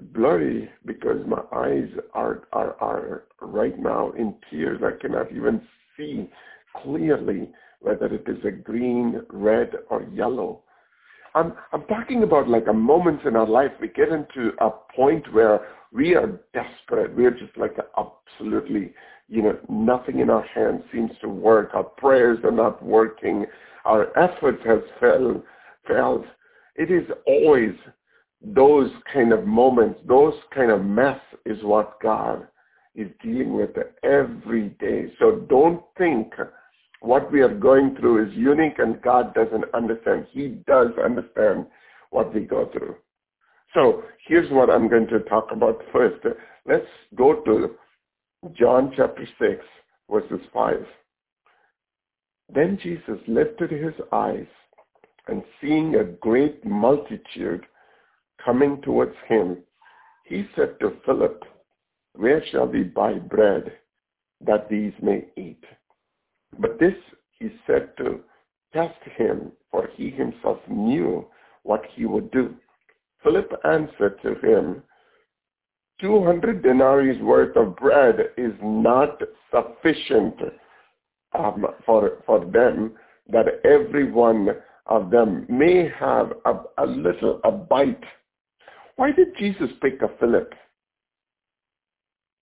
[0.00, 4.80] blurry because my eyes are, are, are right now in tears.
[4.84, 5.60] I cannot even
[5.96, 6.28] see
[6.82, 7.48] clearly
[7.80, 10.62] whether it is a green, red, or yellow.
[11.34, 13.72] I'm, I'm talking about like a moment in our life.
[13.80, 17.14] We get into a point where we are desperate.
[17.14, 18.94] We're just like absolutely,
[19.28, 21.70] you know, nothing in our hands seems to work.
[21.74, 23.46] Our prayers are not working.
[23.84, 25.42] Our efforts have failed.
[25.86, 26.24] failed.
[26.74, 27.72] It is always
[28.42, 32.46] those kind of moments, those kind of mess is what God
[32.94, 33.70] is dealing with
[34.02, 35.12] every day.
[35.18, 36.32] So don't think
[37.00, 40.26] what we are going through is unique and God doesn't understand.
[40.30, 41.66] He does understand
[42.10, 42.96] what we go through.
[43.74, 46.24] So here's what I'm going to talk about first.
[46.66, 47.74] Let's go to
[48.54, 49.64] John chapter 6,
[50.10, 50.86] verses 5.
[52.54, 54.46] Then Jesus lifted his eyes
[55.28, 57.66] and seeing a great multitude
[58.44, 59.58] coming towards him,
[60.24, 61.44] he said to Philip,
[62.14, 63.72] Where shall we buy bread
[64.40, 65.64] that these may eat?
[66.58, 66.94] But this
[67.38, 68.20] he said to
[68.72, 71.26] test him, for he himself knew
[71.62, 72.54] what he would do.
[73.22, 74.82] Philip answered to him,
[76.00, 79.20] 200 denarii worth of bread is not
[79.50, 80.34] sufficient
[81.36, 82.92] um, for, for them
[83.28, 84.48] that every one
[84.86, 88.04] of them may have a, a little, a bite
[88.96, 90.52] why did Jesus pick up Philip?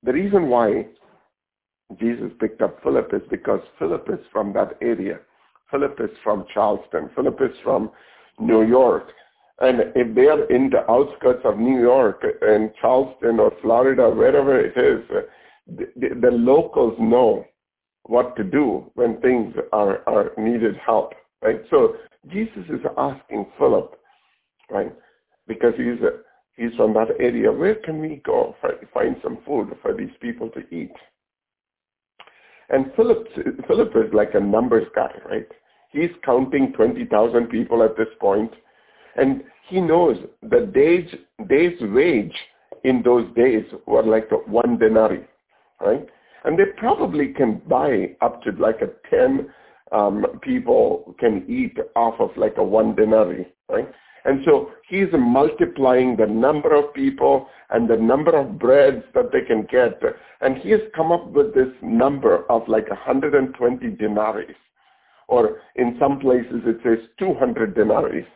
[0.03, 0.87] The reason why
[1.99, 5.21] Jesus picked up Philip is because Philip is from that area.
[5.71, 7.11] Philip is from Charleston.
[7.15, 7.91] Philip is from
[8.39, 9.09] New York.
[9.61, 14.59] And if they are in the outskirts of New York and Charleston or Florida, wherever
[14.59, 15.05] it is,
[15.67, 17.45] the, the, the locals know
[18.05, 21.61] what to do when things are, are needed help, right?
[21.71, 21.97] So
[22.31, 23.99] Jesus is asking Philip,
[24.71, 24.93] right?
[25.47, 26.19] Because he's a,
[26.57, 27.51] he's from that area.
[27.51, 28.57] Where can we go
[28.93, 30.93] find some food for these people to eat?
[32.71, 33.27] And Philip,
[33.67, 35.49] Philip is like a numbers guy, right?
[35.91, 38.53] He's counting 20,000 people at this point,
[39.17, 41.09] and he knows the day's,
[41.49, 42.35] day's wage
[42.85, 45.25] in those days were like one denarii,
[45.81, 46.07] right?
[46.45, 49.49] And they probably can buy up to like a 10
[49.93, 53.89] um, people can eat off of like a one denarii, right?
[54.25, 59.43] And so he's multiplying the number of people and the number of breads that they
[59.43, 60.01] can get.
[60.41, 64.55] And he has come up with this number of like 120 denarii.
[65.29, 68.27] Or in some places it says 200 denarii.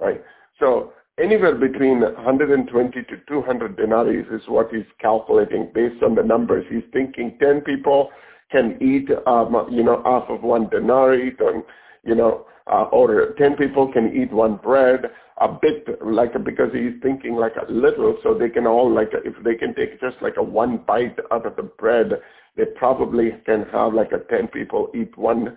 [0.00, 0.22] Right?
[0.58, 6.66] So anywhere between 120 to 200 denarii is what he's calculating based on the numbers.
[6.70, 8.10] He's thinking 10 people
[8.50, 11.32] can eat, um, you know, off of one denarii,
[12.04, 15.06] you know, uh, or 10 people can eat one bread,
[15.38, 19.34] a bit like because he's thinking like a little, so they can all like if
[19.44, 22.12] they can take just like a one bite out of the bread,
[22.56, 25.56] they probably can have like a 10 people eat one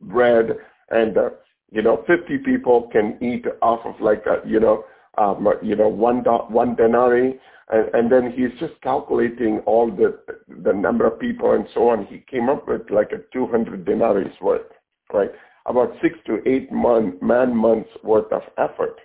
[0.00, 0.50] bread,
[0.90, 1.30] and uh,
[1.70, 4.84] you know 50 people can eat off of like a you know
[5.18, 7.38] um, you know one do- one denarii,
[7.70, 10.18] and, and then he's just calculating all the
[10.62, 12.06] the number of people and so on.
[12.06, 14.70] He came up with like a 200 denarii worth,
[15.12, 15.30] right?
[15.66, 18.98] About six to eight month, man months worth of effort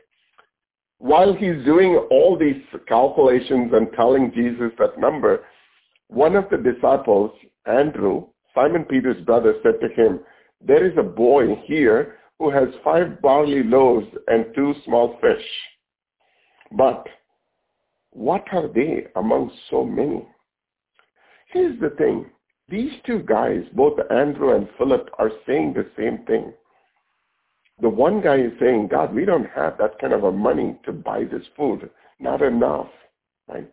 [0.99, 5.45] while he's doing all these calculations and telling Jesus that number,
[6.09, 7.31] one of the disciples,
[7.65, 10.19] Andrew, Simon Peter's brother, said to him,
[10.61, 15.45] there is a boy here who has five barley loaves and two small fish.
[16.73, 17.07] But
[18.11, 20.27] what are they among so many?
[21.53, 22.25] Here's the thing.
[22.69, 26.53] These two guys, both Andrew and Philip, are saying the same thing.
[27.81, 30.91] The one guy is saying, God, we don't have that kind of a money to
[30.91, 31.89] buy this food.
[32.19, 32.89] Not enough.
[33.47, 33.69] Right?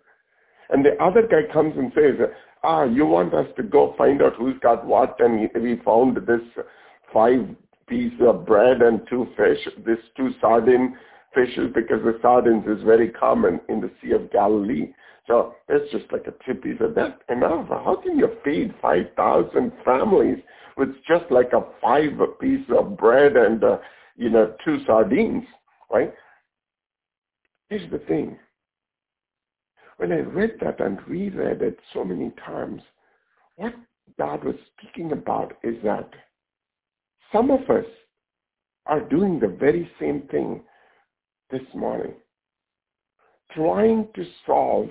[0.70, 2.28] And the other guy comes and says,
[2.62, 6.64] ah, you want us to go find out who's got what, and we found this
[7.12, 7.40] five
[7.88, 10.96] piece of bread and two fish, this two sardine
[11.36, 14.92] fishes, because the sardines is very common in the Sea of Galilee.
[15.26, 16.64] So it's just like a tip.
[16.64, 17.68] He said, that's enough.
[17.68, 20.38] How can you feed 5,000 families
[20.76, 23.78] with just like a five piece of bread and, uh,
[24.16, 25.44] you know, two sardines,
[25.90, 26.12] right?
[27.68, 28.38] Here's the thing.
[29.98, 32.82] When I read that and reread it so many times,
[33.56, 33.74] what
[34.18, 36.08] God was speaking about is that
[37.32, 37.86] some of us
[38.86, 40.62] are doing the very same thing
[41.50, 42.14] this morning,
[43.54, 44.88] trying to solve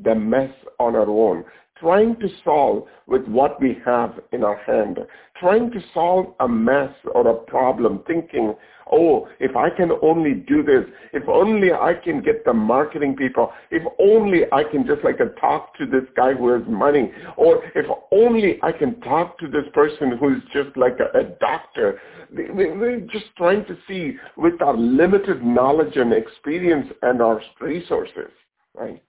[0.00, 1.44] the mess on our own,
[1.78, 4.98] trying to solve with what we have in our hand,
[5.38, 8.54] trying to solve a mess or a problem, thinking,
[8.90, 13.52] oh, if I can only do this, if only I can get the marketing people,
[13.70, 17.86] if only I can just like talk to this guy who has money, or if
[18.12, 22.00] only I can talk to this person who's just like a, a doctor.
[22.30, 28.30] We're just trying to see with our limited knowledge and experience and our resources,
[28.74, 29.02] right?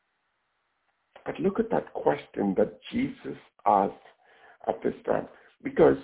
[1.25, 3.93] But look at that question that Jesus asked
[4.67, 5.27] at this time.
[5.63, 5.97] Because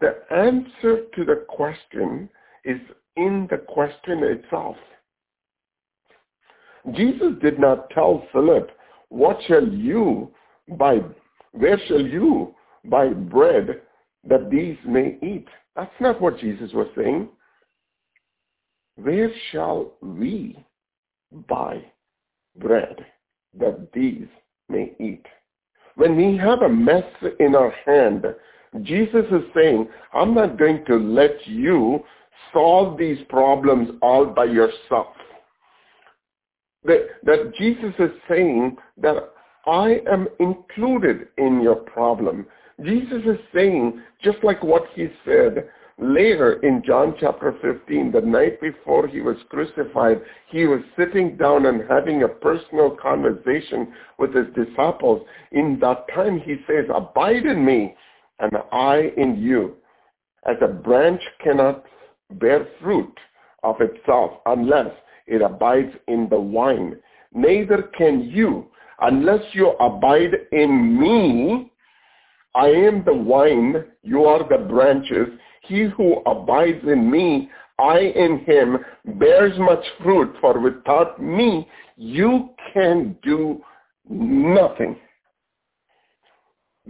[0.00, 2.28] the answer to the question
[2.64, 2.80] is
[3.16, 4.76] in the question itself.
[6.94, 8.70] Jesus did not tell Philip,
[9.10, 10.32] what shall you
[10.78, 11.00] buy,
[11.52, 12.54] where shall you
[12.86, 13.82] buy bread
[14.26, 15.46] that these may eat?
[15.76, 17.28] That's not what Jesus was saying.
[18.96, 20.64] Where shall we
[21.48, 21.84] buy
[22.56, 23.04] bread
[23.58, 24.26] that these
[24.68, 25.24] may eat.
[25.96, 27.04] When we have a mess
[27.40, 28.24] in our hand,
[28.82, 32.04] Jesus is saying, I'm not going to let you
[32.52, 35.14] solve these problems all by yourself.
[36.84, 39.32] That, that Jesus is saying that
[39.66, 42.46] I am included in your problem.
[42.82, 45.68] Jesus is saying, just like what he said,
[46.00, 51.66] Later in John chapter 15, the night before he was crucified, he was sitting down
[51.66, 55.26] and having a personal conversation with his disciples.
[55.52, 57.94] In that time he says, abide in me
[58.38, 59.76] and I in you.
[60.46, 61.84] As a branch cannot
[62.32, 63.12] bear fruit
[63.62, 64.90] of itself unless
[65.26, 66.96] it abides in the vine.
[67.34, 68.70] Neither can you
[69.00, 71.70] unless you abide in me.
[72.54, 75.28] I am the vine, you are the branches.
[75.70, 77.48] He who abides in me,
[77.78, 78.78] I in him,
[79.20, 83.62] bears much fruit, for without me you can do
[84.08, 84.96] nothing.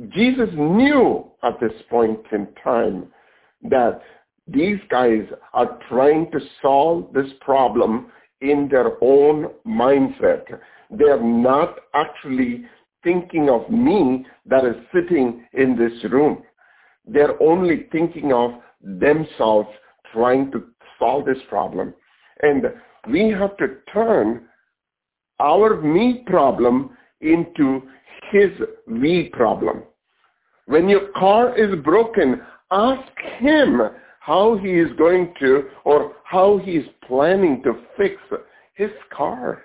[0.09, 3.09] Jesus knew at this point in time
[3.65, 4.01] that
[4.47, 8.07] these guys are trying to solve this problem
[8.41, 10.45] in their own mindset.
[10.91, 12.65] They're not actually
[13.05, 16.45] thinking of me that is sitting in this room.
[17.07, 18.53] They're only thinking of
[18.83, 19.69] themselves
[20.13, 20.65] trying to
[20.99, 21.95] solve this problem.
[22.43, 22.65] And
[23.11, 24.43] we have to turn
[25.41, 27.83] our me problem into
[28.31, 28.51] his
[28.87, 29.83] we problem.
[30.67, 33.81] When your car is broken, ask him
[34.21, 38.17] how he is going to or how he is planning to fix
[38.75, 39.63] his car.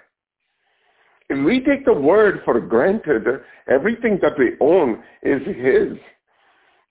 [1.30, 3.24] If we take the word for granted,
[3.68, 5.98] everything that we own is his.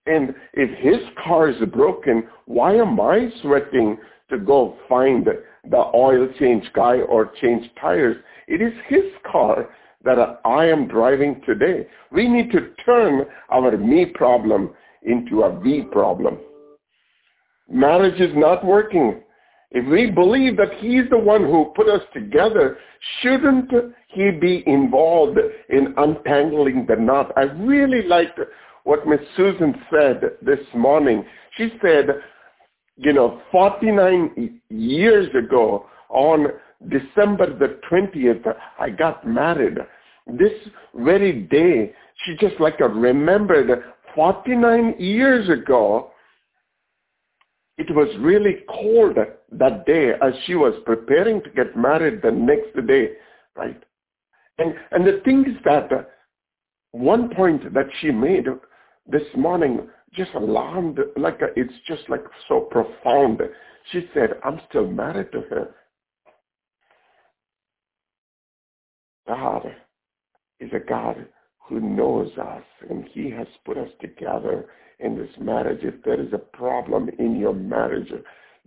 [0.06, 3.96] And if his car is broken, why am I sweating
[4.30, 8.16] to go find the oil change guy or change tires?
[8.46, 9.68] It is his car
[10.04, 11.86] that I am driving today.
[12.12, 14.70] We need to turn our me problem
[15.02, 16.38] into a we problem.
[17.70, 19.22] Marriage is not working.
[19.70, 22.76] If we believe that he's the one who put us together,
[23.20, 23.72] shouldn't
[24.08, 25.38] he be involved
[25.70, 27.32] in untangling the knot?
[27.36, 28.38] I really liked
[28.84, 31.24] what Miss Susan said this morning.
[31.56, 32.06] She said,
[32.96, 36.46] you know, 49 years ago on
[36.88, 39.78] December the 20th, I got married.
[40.26, 40.52] This
[40.94, 41.92] very day,
[42.24, 43.82] she just like uh, remembered
[44.14, 46.10] 49 years ago,
[47.76, 49.16] it was really cold
[49.52, 53.10] that day as she was preparing to get married the next day,
[53.56, 53.82] right?
[54.58, 56.10] And, and the thing is that
[56.92, 58.46] one point that she made
[59.06, 63.40] this morning just alarmed, like a, it's just like so profound.
[63.90, 65.74] She said, I'm still married to her.
[69.26, 69.74] God
[70.60, 71.26] is a God
[71.68, 74.66] who knows us and he has put us together
[75.00, 75.80] in this marriage.
[75.82, 78.12] If there is a problem in your marriage,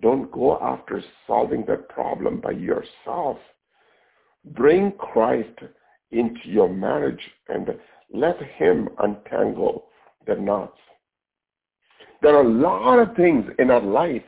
[0.02, 3.38] don't go after solving that problem by yourself.
[4.46, 5.60] Bring Christ
[6.12, 7.70] into your marriage and
[8.14, 9.88] let him untangle
[10.26, 10.78] the knots.
[12.22, 14.24] There are a lot of things in our life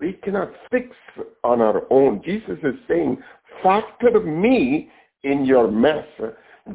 [0.00, 0.94] we cannot fix
[1.42, 2.22] on our own.
[2.24, 3.18] Jesus is saying,
[3.62, 4.90] factor me
[5.24, 6.06] in your mess.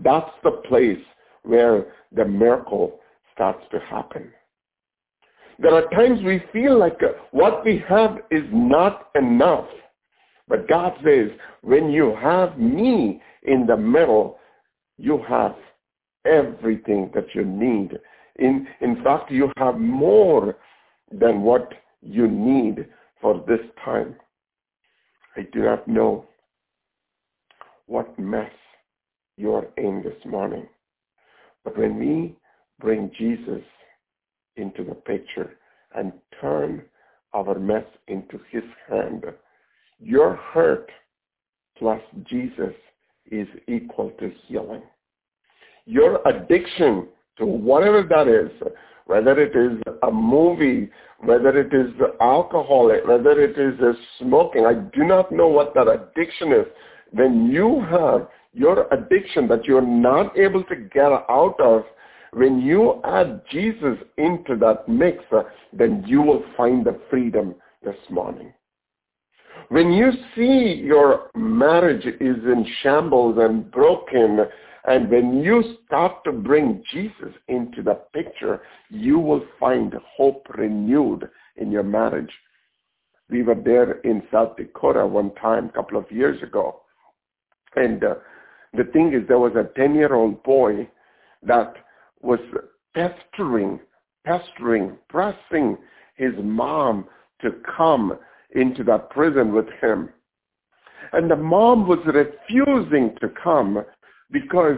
[0.03, 1.03] That's the place
[1.43, 2.99] where the miracle
[3.33, 4.31] starts to happen.
[5.59, 6.99] There are times we feel like
[7.31, 9.67] what we have is not enough.
[10.47, 11.29] But God says,
[11.61, 14.39] when you have me in the middle,
[14.97, 15.55] you have
[16.25, 17.97] everything that you need
[18.37, 20.55] in, in fact, you have more
[21.11, 21.71] than what
[22.01, 22.87] you need
[23.21, 24.15] for this time.
[25.35, 26.25] I do not know
[27.85, 28.51] what mess
[29.37, 30.67] you are in this morning.
[31.63, 32.35] But when we
[32.79, 33.63] bring Jesus
[34.55, 35.57] into the picture
[35.95, 36.11] and
[36.41, 36.83] turn
[37.33, 39.25] our mess into his hand,
[39.99, 40.89] your hurt
[41.77, 42.73] plus Jesus
[43.31, 44.83] is equal to healing.
[45.85, 47.07] Your addiction
[47.37, 48.51] to whatever that is,
[49.05, 55.03] whether it is a movie, whether it is alcohol, whether it is smoking, I do
[55.03, 56.65] not know what that addiction is.
[57.11, 61.83] When you have your addiction that you're not able to get out of,
[62.33, 65.23] when you add Jesus into that mix,
[65.71, 68.53] then you will find the freedom this morning.
[69.69, 74.39] When you see your marriage is in shambles and broken,
[74.85, 81.29] and when you start to bring Jesus into the picture, you will find hope renewed
[81.55, 82.31] in your marriage.
[83.29, 86.81] We were there in South Dakota one time, a couple of years ago.
[87.75, 88.15] And uh,
[88.73, 90.89] the thing is, there was a 10-year-old boy
[91.43, 91.75] that
[92.21, 92.39] was
[92.93, 93.79] pestering,
[94.25, 95.77] pestering, pressing
[96.15, 97.05] his mom
[97.41, 98.17] to come
[98.55, 100.09] into that prison with him.
[101.11, 103.83] And the mom was refusing to come
[104.31, 104.77] because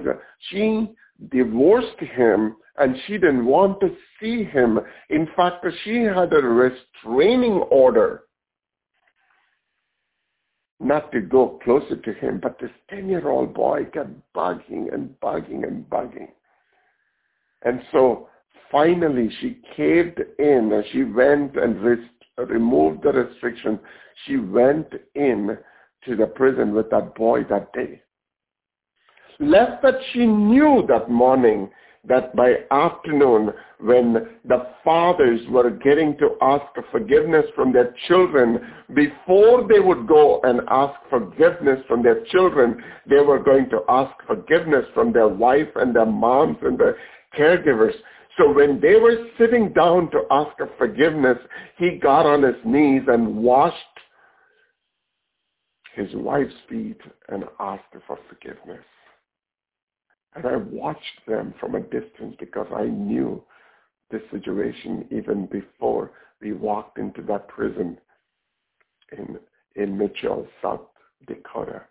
[0.49, 0.89] she
[1.31, 4.79] divorced him and she didn't want to see him.
[5.09, 8.23] In fact, she had a restraining order
[10.79, 12.39] not to go closer to him.
[12.41, 16.27] But this 10-year-old boy kept bugging and bugging and bugging.
[17.63, 18.27] And so
[18.71, 21.81] finally she caved in and she went and
[22.37, 23.79] removed the restriction.
[24.25, 25.57] She went in
[26.05, 28.01] to the prison with that boy that day.
[29.39, 31.69] Lest that she knew that morning
[32.07, 34.13] that by afternoon when
[34.45, 38.59] the fathers were getting to ask forgiveness from their children,
[38.93, 44.13] before they would go and ask forgiveness from their children, they were going to ask
[44.27, 46.95] forgiveness from their wife and their moms and their
[47.37, 47.93] caregivers.
[48.37, 51.37] So when they were sitting down to ask for forgiveness,
[51.77, 53.75] he got on his knees and washed
[55.93, 58.83] his wife's feet and asked for forgiveness.
[60.35, 63.41] And I watched them from a distance because I knew
[64.11, 66.11] this situation even before
[66.41, 67.97] we walked into that prison
[69.13, 69.39] in,
[69.75, 70.81] in Mitchell, South
[71.25, 71.83] Dakota.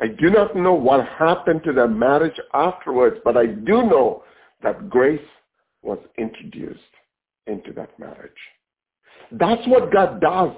[0.00, 4.24] I do not know what happened to their marriage afterwards, but I do know
[4.62, 5.20] that grace
[5.82, 6.80] was introduced
[7.46, 8.32] into that marriage.
[9.32, 10.52] That's what God does.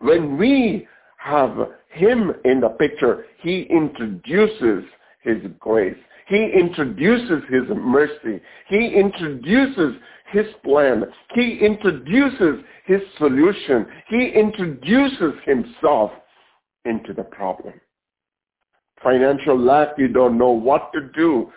[0.00, 0.86] When we
[1.18, 1.56] have
[1.90, 4.84] him in the picture, he introduces
[5.22, 5.96] his grace.
[6.26, 8.40] He introduces his mercy.
[8.68, 9.96] He introduces
[10.32, 11.04] his plan.
[11.34, 13.86] He introduces his solution.
[14.08, 16.10] He introduces himself
[16.84, 17.74] into the problem.
[19.02, 21.52] Financial lack, you don't know what to do.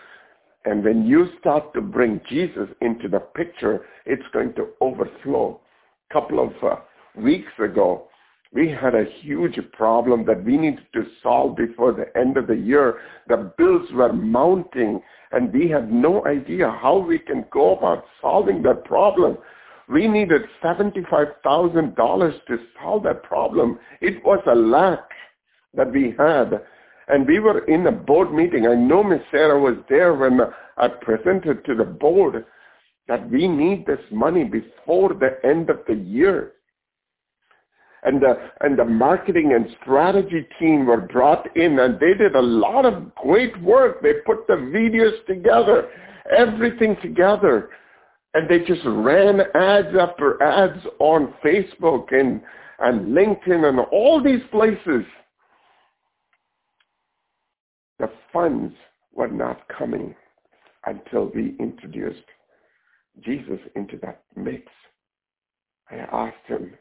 [0.68, 5.62] And when you start to bring Jesus into the picture, it's going to overflow.
[6.10, 6.76] A couple of uh,
[7.16, 8.10] weeks ago,
[8.54, 12.56] we had a huge problem that we needed to solve before the end of the
[12.58, 13.00] year.
[13.30, 15.02] The bills were mounting
[15.32, 19.38] and we had no idea how we can go about solving that problem.
[19.88, 23.80] We needed $75,000 to solve that problem.
[24.02, 25.08] It was a lack
[25.76, 26.62] that we had.
[27.08, 28.68] And we were in a board meeting.
[28.68, 30.40] I know Miss Sarah was there when
[30.78, 32.46] I presented to the board
[33.08, 36.54] that we need this money before the end of the year
[38.04, 42.42] and the and the marketing and strategy team were brought in and they did a
[42.42, 44.02] lot of great work.
[44.02, 45.90] They put the videos together,
[46.36, 47.70] everything together.
[48.34, 52.42] And they just ran ads after ads on Facebook and,
[52.80, 55.04] and LinkedIn and all these places.
[57.98, 58.76] The funds
[59.16, 60.14] were not coming
[60.86, 62.26] until we introduced
[63.26, 64.64] Jesus into that mix.
[65.90, 66.74] I asked him,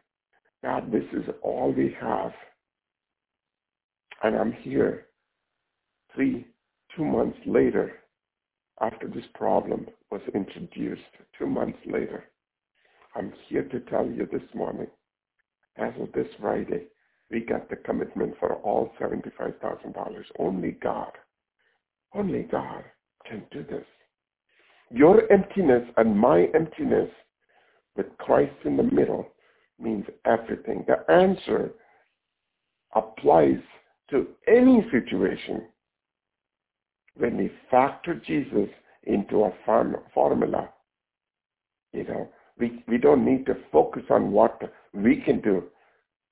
[0.63, 2.33] God, this is all we have.
[4.23, 5.07] And I'm here
[6.15, 6.47] three,
[6.95, 7.93] two months later
[8.83, 11.01] after this problem was introduced,
[11.39, 12.25] two months later.
[13.15, 14.89] I'm here to tell you this morning,
[15.79, 16.89] as of this Friday,
[17.31, 20.25] we got the commitment for all $75,000.
[20.39, 21.13] Only God,
[22.17, 22.85] only God
[23.29, 23.85] can do this.
[24.91, 27.11] Your emptiness and my emptiness
[27.97, 29.29] with Christ in the middle
[29.81, 30.85] means everything.
[30.87, 31.71] The answer
[32.95, 33.59] applies
[34.11, 35.67] to any situation
[37.17, 38.69] when we factor Jesus
[39.05, 39.53] into a
[40.15, 40.71] formula.
[41.93, 44.61] You know, we, we don't need to focus on what
[44.93, 45.65] we can do.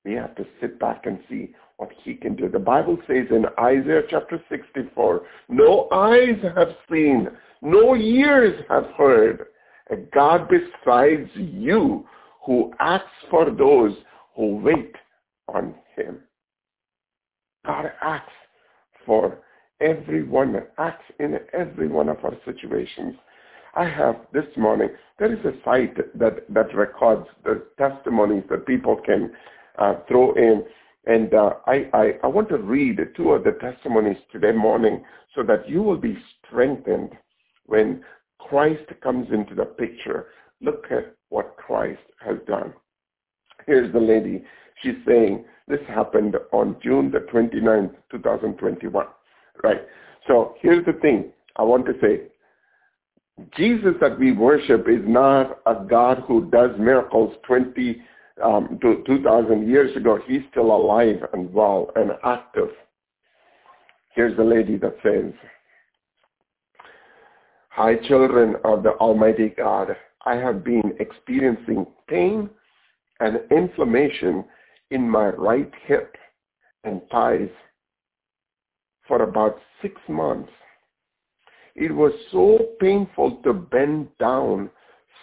[0.05, 2.49] We have to sit back and see what he can do.
[2.49, 7.29] The Bible says in Isaiah chapter 64, no eyes have seen,
[7.63, 9.47] no ears have heard
[9.91, 12.07] a God besides you
[12.45, 13.95] who acts for those
[14.37, 14.95] who wait
[15.49, 16.21] on him.
[17.67, 18.33] God acts
[19.07, 19.39] for
[19.81, 23.15] everyone, acts in every one of our situations.
[23.75, 28.97] I have this morning, there is a site that, that records the testimonies that people
[29.05, 29.33] can
[29.79, 30.65] uh, throw in.
[31.07, 35.43] And uh, I, I, I want to read two of the testimonies today morning so
[35.43, 37.11] that you will be strengthened
[37.67, 38.03] when
[38.39, 40.27] Christ comes into the picture.
[40.61, 42.73] Look at what Christ has done.
[43.67, 44.45] Here's the lady.
[44.83, 49.07] She's saying, this happened on June the 29th, 2021.
[49.63, 49.81] Right.
[50.27, 52.23] So here's the thing I want to say.
[53.57, 58.01] Jesus that we worship is not a God who does miracles 20
[58.43, 60.19] um, to 2,000 years ago.
[60.27, 62.71] He's still alive and well and active.
[64.15, 65.33] Here's the lady that says,
[67.71, 69.97] Hi, children of the Almighty God.
[70.25, 72.49] I have been experiencing pain
[73.21, 74.45] and inflammation
[74.91, 76.17] in my right hip
[76.85, 77.49] and thighs
[79.09, 80.51] for about six months.
[81.75, 84.71] It was so painful to bend down,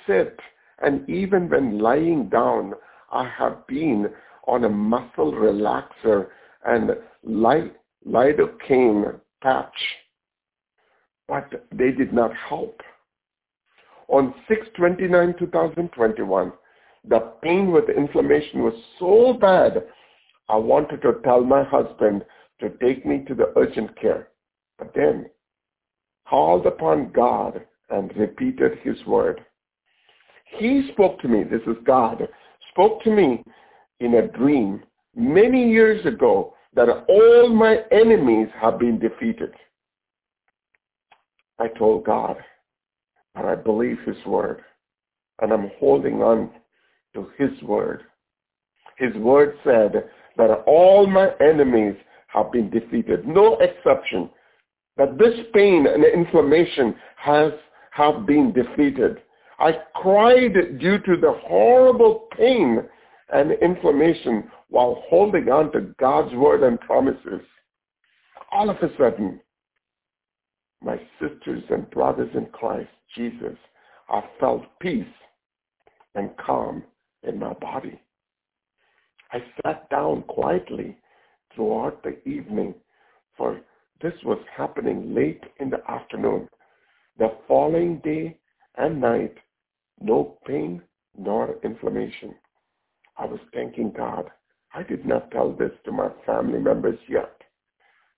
[0.06, 0.38] sit,
[0.80, 2.74] and even when lying down,
[3.12, 4.10] I have been
[4.48, 6.28] on a muscle relaxer
[6.66, 6.92] and
[8.08, 9.98] lidocaine patch,
[11.28, 12.82] but they did not help.
[14.08, 16.54] On 6-29-2021,
[17.08, 19.84] the pain with inflammation was so bad,
[20.50, 22.24] I wanted to tell my husband
[22.60, 24.28] to take me to the urgent care.
[24.78, 25.30] But then
[26.28, 29.46] called upon God and repeated his word.
[30.58, 32.28] He spoke to me, this is God,
[32.72, 33.44] spoke to me
[34.00, 34.82] in a dream
[35.16, 39.52] many years ago that all my enemies have been defeated.
[41.60, 42.38] I told God,
[43.36, 44.62] and I believe his word,
[45.42, 46.50] and I'm holding on
[47.14, 48.04] to his word.
[48.98, 51.96] His word said that all my enemies
[52.28, 54.30] have been defeated, no exception.
[54.98, 57.52] That this pain and inflammation has
[57.92, 59.18] have been defeated.
[59.62, 62.82] I cried due to the horrible pain
[63.32, 67.42] and inflammation while holding on to God's word and promises.
[68.52, 69.40] All of a sudden,
[70.82, 73.56] my sisters and brothers in Christ Jesus,
[74.10, 75.06] I felt peace
[76.16, 76.84] and calm
[77.22, 78.02] in my body.
[79.32, 80.98] I sat down quietly
[81.54, 82.74] throughout the evening,
[83.38, 83.62] for
[84.02, 86.50] this was happening late in the afternoon.
[87.20, 88.40] The following day
[88.76, 89.36] and night,
[90.02, 90.82] no pain
[91.18, 92.36] nor inflammation.
[93.18, 94.30] I was thanking God.
[94.74, 97.42] I did not tell this to my family members yet.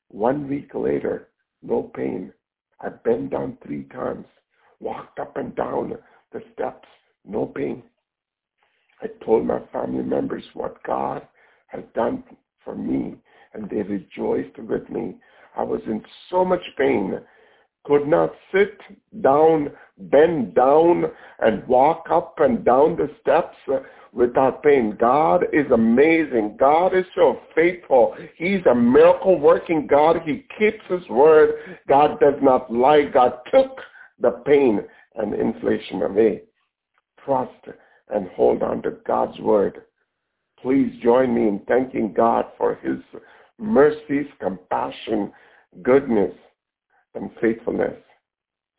[0.10, 1.30] One week later,
[1.62, 2.32] no pain.
[2.80, 4.26] I bent down three times,
[4.80, 5.96] walked up and down
[6.32, 6.88] the steps,
[7.26, 7.84] no pain.
[9.02, 11.28] I told my family members what God
[11.68, 12.24] has done
[12.64, 13.16] for me,
[13.54, 15.16] and they rejoiced with me.
[15.58, 17.20] I was in so much pain,
[17.86, 18.78] could not sit
[19.22, 21.06] down, bend down,
[21.40, 23.58] and walk up and down the steps
[24.14, 24.96] without pain.
[25.00, 26.56] God is amazing.
[26.60, 28.16] God is so faithful.
[28.38, 30.22] He's a miracle working God.
[30.26, 31.56] He keeps his word.
[31.88, 33.06] God does not lie.
[33.06, 33.78] God took
[34.20, 34.82] the pain
[35.16, 36.44] and inflation away.
[37.26, 37.52] Trust
[38.14, 39.82] and hold on to God's word.
[40.62, 43.00] Please join me in thanking God for his
[43.60, 45.32] mercies, compassion,
[45.82, 46.34] goodness,
[47.16, 47.96] and faithfulness.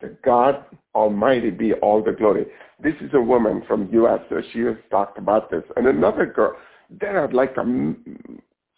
[0.01, 2.45] To God Almighty be all the glory.
[2.81, 4.19] This is a woman from U.S.
[4.29, 5.63] So she has talked about this.
[5.77, 6.55] And another girl,
[6.89, 7.63] there are like a,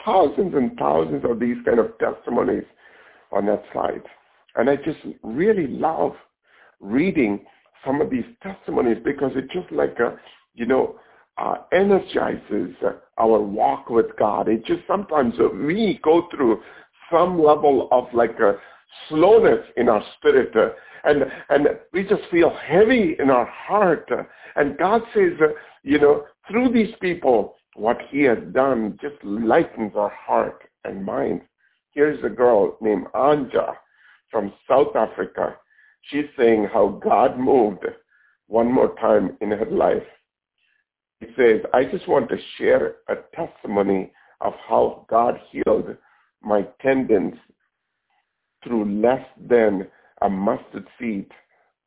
[0.06, 2.64] thousands and thousands of these kind of testimonies
[3.32, 4.04] on that slide.
[4.56, 6.14] And I just really love
[6.80, 7.46] reading
[7.86, 10.18] some of these testimonies because it just like a,
[10.54, 11.00] you know,
[11.38, 12.76] uh, energizes
[13.18, 14.48] our walk with God.
[14.48, 16.62] It just sometimes uh, we go through
[17.12, 18.58] some level of like a
[19.10, 20.70] slowness in our spirit, uh,
[21.04, 24.10] and and we just feel heavy in our heart.
[24.12, 24.24] Uh,
[24.56, 25.48] and God says, uh,
[25.84, 31.42] you know, through these people, what He has done just lightens our heart and mind.
[31.92, 33.76] Here's a girl named Anja
[34.30, 35.56] from South Africa.
[36.02, 37.86] She's saying how God moved
[38.48, 40.04] one more time in her life
[41.20, 44.12] he says, I just want to share a testimony
[44.42, 45.96] of how God healed
[46.42, 47.36] my tendons
[48.64, 49.88] through less than
[50.22, 51.30] a mustard seed,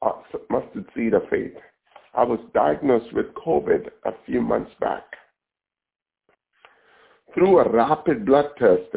[0.02, 0.10] a
[0.48, 1.54] mustard seed of faith.
[2.14, 5.04] I was diagnosed with COVID a few months back.
[7.34, 8.90] Through a rapid blood test,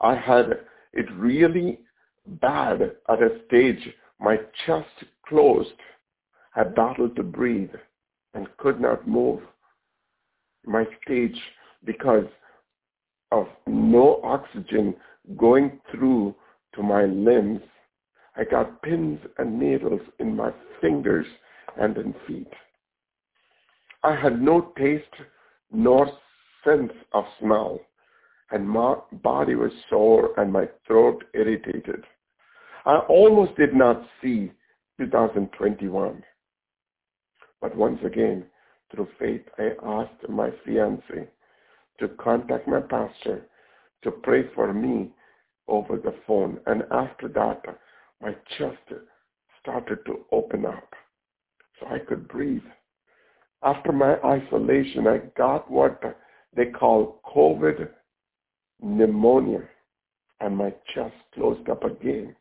[0.00, 0.60] I had
[0.92, 1.80] it really
[2.26, 3.88] bad at a stage
[4.20, 4.36] My
[4.66, 5.70] chest closed.
[6.54, 7.74] I battled to breathe
[8.34, 9.40] and could not move
[10.66, 11.38] my stage
[11.84, 12.26] because
[13.30, 14.94] of no oxygen
[15.36, 16.34] going through
[16.74, 17.60] to my limbs.
[18.36, 21.26] I got pins and needles in my fingers
[21.76, 22.52] and in feet.
[24.04, 25.04] I had no taste
[25.72, 26.10] nor
[26.64, 27.80] sense of smell,
[28.50, 32.04] and my body was sore and my throat irritated.
[32.84, 34.52] I almost did not see
[34.98, 36.22] 2021.
[37.60, 38.44] But once again,
[38.90, 41.28] through faith, I asked my fiance
[41.98, 43.42] to contact my pastor
[44.02, 45.10] to pray for me
[45.68, 46.58] over the phone.
[46.66, 47.62] And after that,
[48.20, 49.00] my chest
[49.60, 50.94] started to open up
[51.78, 52.62] so I could breathe.
[53.62, 56.00] After my isolation, I got what
[56.56, 57.88] they call COVID
[58.80, 59.68] pneumonia,
[60.40, 62.34] and my chest closed up again.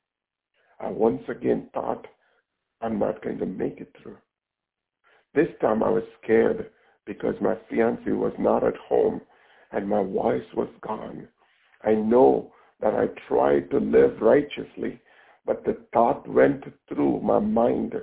[0.79, 2.05] I once again thought,
[2.81, 4.17] I'm not going to make it through.
[5.33, 6.69] This time I was scared
[7.05, 9.21] because my fiancé was not at home
[9.71, 11.27] and my voice was gone.
[11.83, 12.51] I know
[12.81, 14.99] that I tried to live righteously,
[15.45, 17.95] but the thought went through my mind,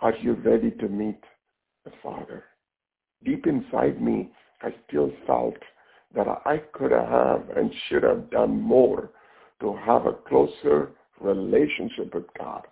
[0.00, 1.22] are you ready to meet
[1.84, 2.44] the Father?
[3.24, 5.56] Deep inside me, I still felt
[6.14, 9.10] that I could have and should have done more
[9.60, 12.66] to have a closer relationship with God.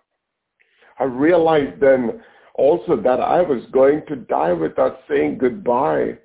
[0.98, 2.22] I realized then
[2.54, 6.18] also that I was going to die without saying goodbye,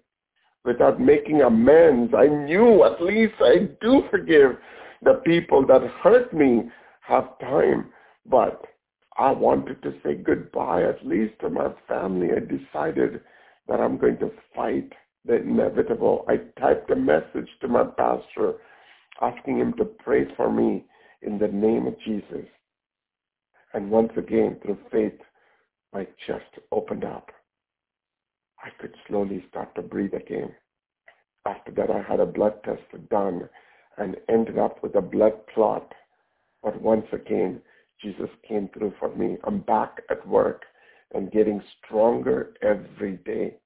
[0.66, 2.14] without making amends.
[2.18, 4.58] I knew at least I do forgive
[5.02, 6.70] the people that hurt me
[7.02, 7.92] have time,
[8.26, 8.66] but
[9.18, 12.30] I wanted to say goodbye at least to my family.
[12.32, 13.22] I decided
[13.68, 14.92] that I'm going to fight
[15.26, 16.26] the inevitable.
[16.28, 18.56] I typed a message to my pastor
[19.22, 20.86] asking him to pray for me
[21.22, 22.46] in the name of Jesus.
[23.74, 25.20] And once again, through faith,
[25.94, 27.30] my chest opened up.
[28.64, 30.54] I could slowly start to breathe again.
[31.46, 33.50] After that, I had a blood test done
[33.98, 35.94] and ended up with a blood clot.
[36.64, 37.62] But once again,
[38.02, 39.38] Jesus came through for me.
[39.44, 40.64] I'm back at work
[41.14, 43.58] and getting stronger every day.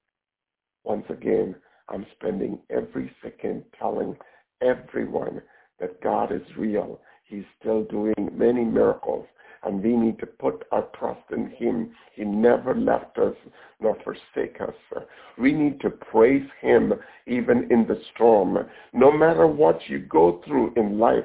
[0.84, 1.54] Once again,
[1.88, 4.16] I'm spending every second telling
[4.60, 5.42] everyone
[5.78, 7.00] that God is real.
[7.24, 9.26] He's still doing many miracles
[9.64, 11.90] and we need to put our trust in him.
[12.14, 13.34] He never left us
[13.80, 15.02] nor forsake us.
[15.36, 16.94] We need to praise him
[17.26, 18.58] even in the storm.
[18.92, 21.24] No matter what you go through in life,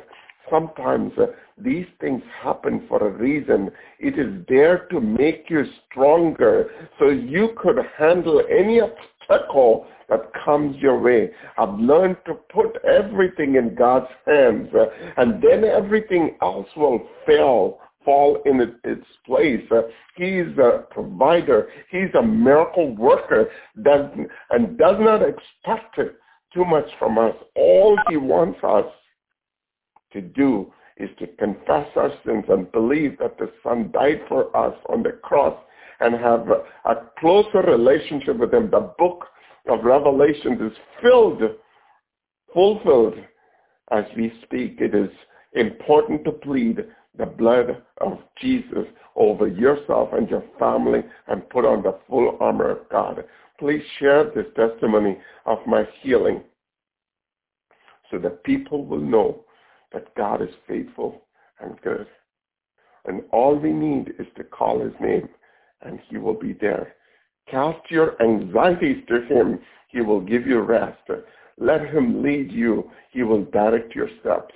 [0.50, 1.28] sometimes uh,
[1.58, 3.72] these things happen for a reason.
[4.00, 6.70] It is there to make you stronger
[7.00, 11.32] so you could handle any obstacle that comes your way.
[11.58, 14.86] I've learned to put everything in God's hands uh,
[15.18, 19.64] and then everything else will fail fall in its place.
[19.72, 19.84] Uh,
[20.16, 21.70] he's a provider.
[21.89, 24.14] He's a miracle worker that,
[24.51, 25.99] and does not expect
[26.54, 27.36] too much from us.
[27.56, 28.86] All he wants us
[30.14, 34.76] to do is to confess our sins and believe that the Son died for us
[34.89, 35.58] on the cross
[35.99, 38.70] and have a, a closer relationship with him.
[38.70, 39.26] The book
[39.70, 41.41] of Revelations is filled,
[42.54, 43.16] fulfilled
[43.91, 44.78] as we speak.
[44.80, 45.10] It is
[45.54, 46.86] important to plead
[47.18, 48.86] the blood of Jesus
[49.16, 53.24] over yourself and your family and put on the full armor of God.
[53.59, 56.43] Please share this testimony of my healing
[58.09, 59.43] so that people will know
[59.91, 61.22] that God is faithful
[61.59, 62.07] and good.
[63.05, 65.30] And all we need is to call his name
[65.82, 66.95] and he will be there.
[67.49, 69.59] Cast your anxieties to him.
[69.89, 71.01] He will give you rest.
[71.58, 72.89] Let him lead you.
[73.12, 74.54] He will direct your steps.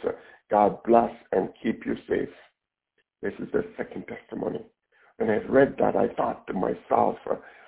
[0.49, 2.29] God bless and keep you safe.
[3.21, 4.61] This is the second testimony.
[5.17, 7.17] When I read that, I thought to myself,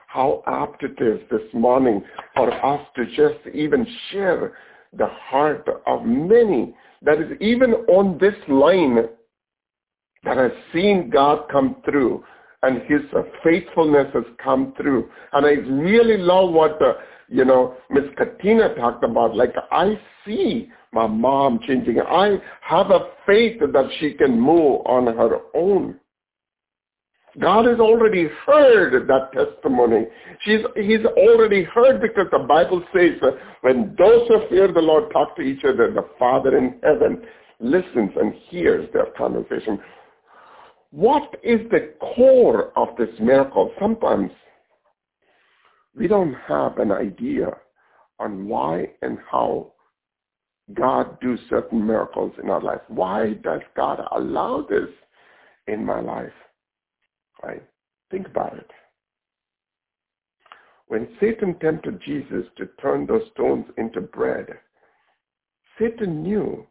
[0.08, 2.04] how apt it is this morning
[2.36, 4.54] for us to just even share
[4.94, 8.98] the heart of many that is even on this line
[10.24, 12.24] that has seen God come through
[12.64, 13.02] and his
[13.44, 15.10] faithfulness has come through.
[15.34, 16.94] And I really love what, uh,
[17.30, 19.36] you know, Miss Katina talked about.
[19.36, 22.02] Like, I see my mom changing.
[22.02, 26.00] I have a faith that she can move on her own.
[27.40, 30.08] God has already heard that testimony.
[30.42, 35.12] She's, he's already heard because the Bible says that when those who fear the Lord
[35.14, 37.22] talk to each other, the Father in heaven
[37.60, 39.80] listens and hears their conversation.
[40.92, 43.72] What is the core of this miracle?
[43.80, 44.32] Sometimes
[45.96, 47.52] we don't have an idea
[48.20, 49.74] on why and how
[50.74, 52.82] God do certain miracles in our life.
[52.88, 54.90] Why does God allow this
[55.72, 56.34] in my life.
[57.44, 57.64] Right?
[58.12, 58.70] Think about it.
[60.88, 64.48] When Satan tempted Jesus to turn those stones into bread,
[65.80, 66.66] Satan knew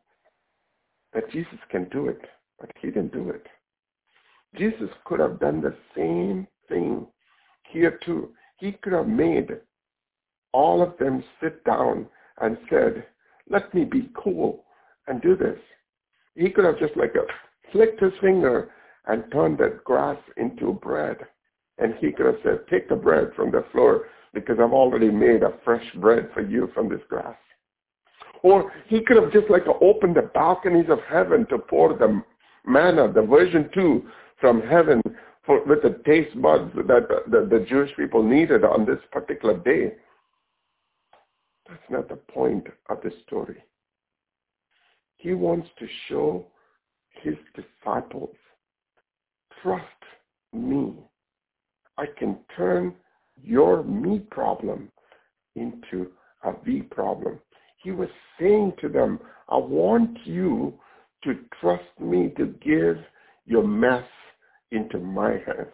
[1.14, 2.20] that Jesus can do it,
[2.58, 3.46] but he didn't do it.
[4.57, 7.07] Jesus could have done the same thing
[7.70, 8.30] here too.
[8.59, 9.51] He could have made
[10.53, 12.07] all of them sit down
[12.40, 13.05] and said,
[13.51, 14.64] let me be cool
[15.07, 15.59] and do this.
[16.34, 17.22] He could have just like a,
[17.72, 18.70] flicked his finger
[19.07, 21.18] and turned that grass into bread.
[21.78, 25.42] And he could have said, take the bread from the floor because I've already made
[25.42, 27.36] a fresh bread for you from this grass.
[28.42, 32.22] Or he could have just like uh, opened the balconies of heaven to pour the
[32.66, 34.03] manna, the version 2
[34.41, 35.03] from heaven
[35.45, 39.95] for, with the taste buds that the, the Jewish people needed on this particular day.
[41.68, 43.62] That's not the point of the story.
[45.16, 46.47] He wants to show
[47.22, 48.36] his disciples,
[49.62, 49.84] trust
[50.53, 50.95] me.
[51.97, 52.95] I can turn
[53.43, 54.91] your me problem
[55.57, 56.12] into
[56.45, 57.41] a V problem.
[57.82, 58.09] He was
[58.39, 59.18] saying to them,
[59.49, 60.74] I want you
[61.24, 62.99] to trust me to give
[63.45, 64.05] your mess
[64.72, 65.72] into my hands.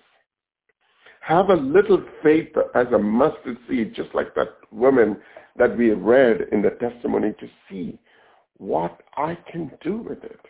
[1.20, 5.16] Have a little faith as a mustard seed, just like that woman
[5.57, 7.99] that we read in the testimony to see
[8.59, 10.40] what I can do with it.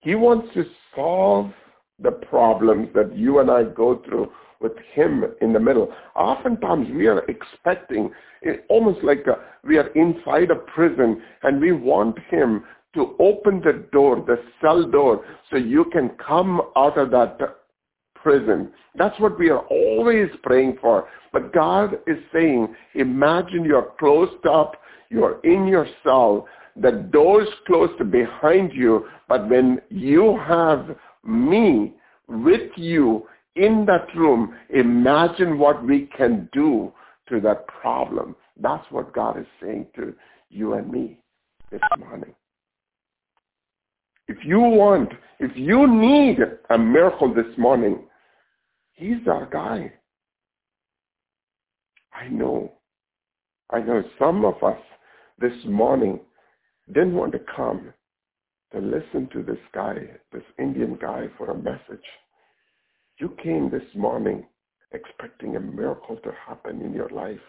[0.00, 0.64] He wants to
[0.94, 1.52] solve
[2.00, 5.92] the problems that you and I go through with him in the middle.
[6.16, 8.10] Oftentimes we are expecting,
[8.68, 12.64] almost like a, we are inside a prison and we want him
[12.94, 17.38] to open the door, the cell door, so you can come out of that
[18.14, 18.70] prison.
[18.94, 21.08] That's what we are always praying for.
[21.32, 24.76] But God is saying, imagine you're closed up,
[25.10, 31.94] you're in your cell, the door's closed behind you, but when you have me
[32.28, 33.26] with you
[33.56, 36.92] in that room, imagine what we can do
[37.28, 38.34] to that problem.
[38.58, 40.14] That's what God is saying to
[40.48, 41.18] you and me
[41.70, 42.34] this morning.
[44.32, 45.10] If you want,
[45.40, 46.38] if you need
[46.70, 47.98] a miracle this morning,
[48.94, 49.92] He's our guy.
[52.14, 52.72] I know.
[53.68, 54.80] I know some of us
[55.38, 56.18] this morning
[56.94, 57.92] didn't want to come
[58.72, 59.96] to listen to this guy,
[60.32, 62.06] this Indian guy for a message.
[63.18, 64.46] You came this morning
[64.92, 67.46] expecting a miracle to happen in your life.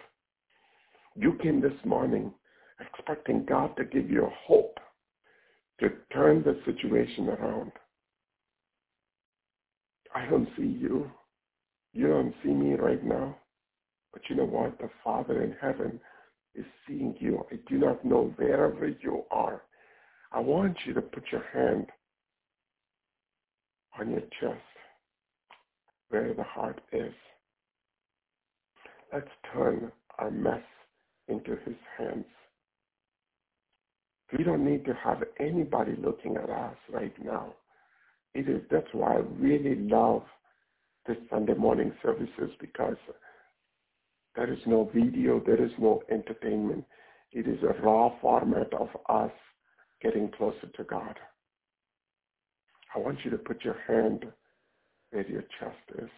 [1.15, 2.33] You came this morning
[2.81, 4.72] expecting God to give you hope
[5.83, 7.71] to turn the situation around.
[10.15, 11.11] I don't see you.
[11.91, 13.37] You don't see me right now.
[14.13, 14.77] But you know what?
[14.79, 15.99] The Father in heaven
[16.55, 17.43] is seeing you.
[17.51, 19.63] I do not know wherever you are.
[20.31, 21.87] I want you to put your hand
[23.99, 24.61] on your chest
[26.09, 27.13] where the heart is.
[29.11, 30.63] Let's turn our mess
[31.27, 32.25] into his hands.
[34.35, 37.53] We don't need to have anybody looking at us right now.
[38.33, 40.23] It is that's why I really love
[41.05, 42.97] the Sunday morning services because
[44.35, 46.85] there is no video, there is no entertainment.
[47.31, 49.31] It is a raw format of us
[50.01, 51.19] getting closer to God.
[52.95, 54.25] I want you to put your hand
[55.11, 56.09] where your chest is,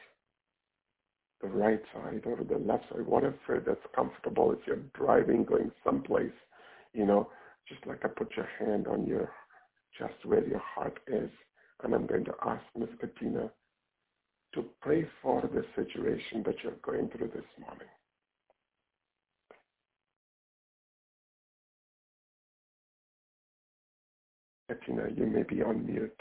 [1.42, 4.54] the right side or the left side, whatever that's comfortable.
[4.54, 6.32] If you're driving, going someplace,
[6.94, 7.30] you know,
[7.68, 9.32] just like I put your hand on your
[9.98, 11.30] chest where your heart is.
[11.84, 13.52] And I'm going to ask Miss Katina
[14.54, 17.88] to pray for the situation that you're going through this morning.
[24.70, 26.20] Katina, you may be on mute.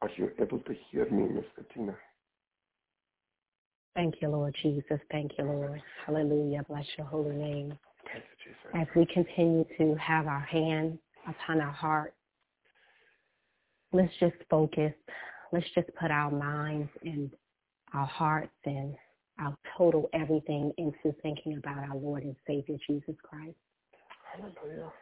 [0.00, 1.96] Are you able to hear me, Miss Katina?
[3.98, 5.00] Thank you, Lord Jesus.
[5.10, 5.82] Thank you, Lord.
[6.06, 6.64] Hallelujah.
[6.68, 7.76] Bless your holy name.
[8.72, 12.14] As we continue to have our hand upon our heart,
[13.92, 14.92] let's just focus.
[15.52, 17.28] Let's just put our minds and
[17.92, 18.94] our hearts and
[19.40, 23.56] our total everything into thinking about our Lord and Savior Jesus Christ.
[24.32, 24.92] Hallelujah.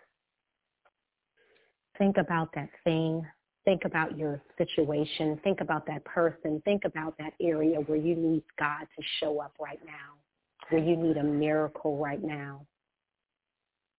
[1.99, 3.27] Think about that thing.
[3.67, 5.41] Think about your situation.
[5.43, 6.63] Think about that person.
[6.65, 10.15] Think about that area where you need God to show up right now,
[10.71, 12.65] where you need a miracle right now.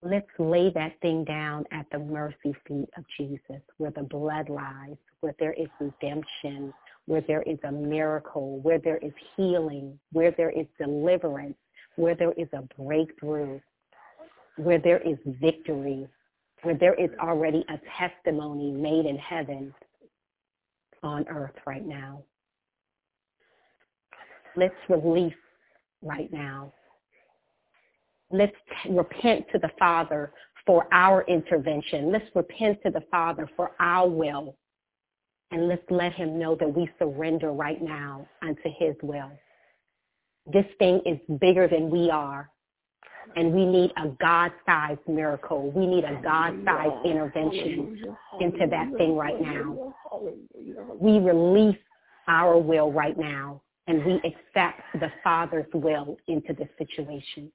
[0.02, 4.96] Let's lay that thing down at the mercy feet of Jesus, where the blood lies,
[5.20, 6.74] where there is redemption,
[7.06, 11.58] where there is a miracle, where there is healing, where there is deliverance,
[11.98, 13.60] where there is a breakthrough,
[14.56, 16.08] where there is victory,
[16.64, 19.74] where there is already a testimony made in heaven
[21.04, 22.24] on earth right now.
[24.56, 25.34] Let's release
[26.02, 26.74] right now.
[28.32, 28.56] Let's
[28.90, 30.34] repent to the Father
[30.66, 32.12] for our intervention.
[32.12, 34.58] Let's repent to the Father for our will.
[35.52, 39.32] And let's let him know that we surrender right now unto his will.
[40.46, 42.50] This thing is bigger than we are.
[43.36, 45.72] And we need a God-sized miracle.
[45.72, 49.94] We need a God-sized intervention into that thing right now.
[51.00, 51.78] We release
[52.28, 57.52] our will right now and we accept the Father's will into the situation.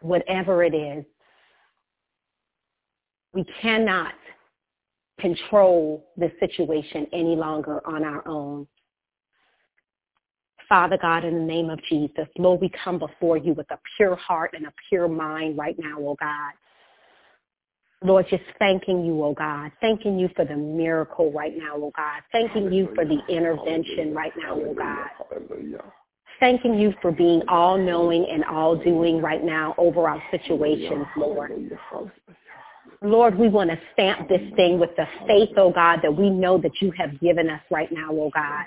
[0.00, 1.04] Whatever it is,
[3.32, 4.14] we cannot
[5.20, 8.66] control the situation any longer on our own.
[10.68, 14.16] Father God, in the name of Jesus, Lord, we come before you with a pure
[14.16, 16.52] heart and a pure mind right now, oh God.
[18.02, 19.70] Lord, just thanking you, oh God.
[19.80, 22.22] Thanking you for the miracle right now, oh God.
[22.32, 25.08] Thanking you for the intervention right now, oh God.
[26.40, 31.52] Thanking you for being all knowing and all doing right now over our situations, Lord.
[33.02, 36.58] Lord, we want to stamp this thing with the faith, oh God, that we know
[36.58, 38.66] that you have given us right now, oh God.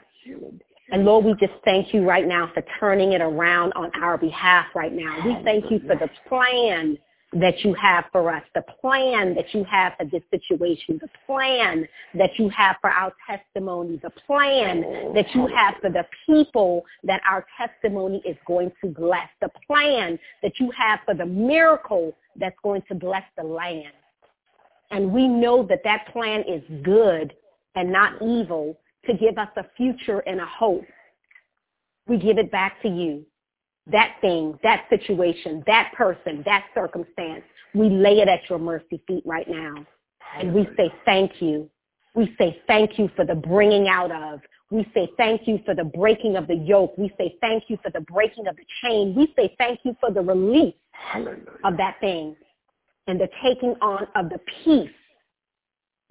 [0.91, 4.65] And Lord, we just thank you right now for turning it around on our behalf
[4.75, 5.17] right now.
[5.23, 6.97] We thank you for the plan
[7.33, 11.87] that you have for us, the plan that you have for this situation, the plan
[12.15, 16.83] that you have for our testimony, the plan oh, that you have for the people
[17.03, 22.15] that our testimony is going to bless, the plan that you have for the miracle
[22.35, 23.93] that's going to bless the land.
[24.89, 27.33] And we know that that plan is good
[27.75, 28.75] and not evil
[29.05, 30.85] to give us a future and a hope.
[32.07, 33.25] We give it back to you
[33.91, 37.43] that thing, that situation, that person, that circumstance.
[37.73, 39.85] We lay it at your mercy feet right now.
[40.37, 41.69] And we say thank you.
[42.15, 44.41] We say thank you for the bringing out of.
[44.71, 46.95] We say thank you for the breaking of the yoke.
[46.97, 49.15] We say thank you for the breaking of the chain.
[49.15, 51.43] We say thank you for the release Hallelujah.
[51.63, 52.35] of that thing
[53.07, 54.91] and the taking on of the peace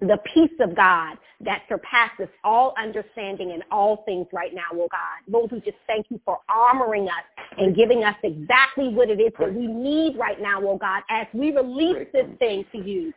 [0.01, 5.19] the peace of God that surpasses all understanding in all things right now, oh God.
[5.27, 7.23] Lord, we just thank you for armoring us
[7.57, 11.27] and giving us exactly what it is that we need right now, oh God, as
[11.33, 13.13] we release this thing to you,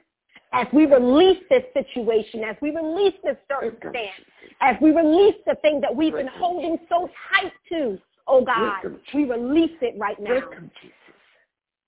[0.52, 4.26] as we release this situation, as we release this circumstance,
[4.60, 9.24] as we release the thing that we've been holding so tight to, oh God, we
[9.24, 10.40] release it right now.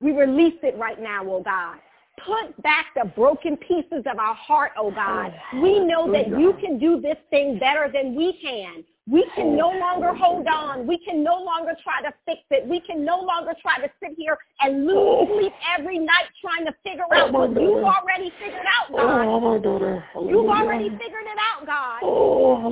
[0.00, 1.78] We release it right now, oh God
[2.24, 5.32] put back the broken pieces of our heart, oh God.
[5.62, 8.84] We know that you can do this thing better than we can.
[9.06, 10.86] We can no longer hold on.
[10.86, 12.66] We can no longer try to fix it.
[12.66, 16.72] We can no longer try to sit here and lose sleep every night trying to
[16.82, 19.20] figure out what you've already figured out, God.
[20.26, 22.00] You've already figured it out, God.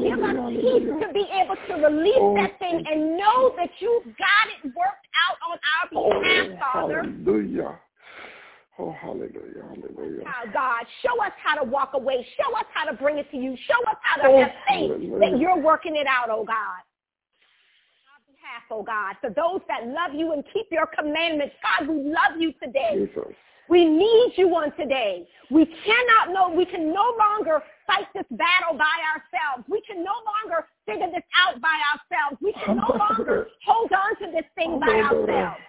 [0.03, 4.49] Give us peace to be able to release that thing and know that you've got
[4.57, 5.85] it worked out on our
[6.23, 7.03] behalf, Father.
[7.03, 7.79] Hallelujah.
[8.79, 10.25] Oh, hallelujah, hallelujah.
[10.27, 12.27] Oh, God, show us how to walk away.
[12.41, 13.55] Show us how to bring it to you.
[13.69, 15.19] Show us how to oh, have faith hallelujah.
[15.19, 16.81] that you're working it out, oh God.
[18.17, 22.03] On behalf, oh God, for those that love you and keep your commandments, God, we
[22.03, 23.07] love you today.
[23.07, 23.35] Jesus.
[23.69, 25.29] We need you on today.
[25.51, 29.69] We cannot know, we can no longer fight this battle by ourselves.
[29.69, 32.41] We can no longer figure this out by ourselves.
[32.43, 35.61] We can no longer hold on to this thing by ourselves.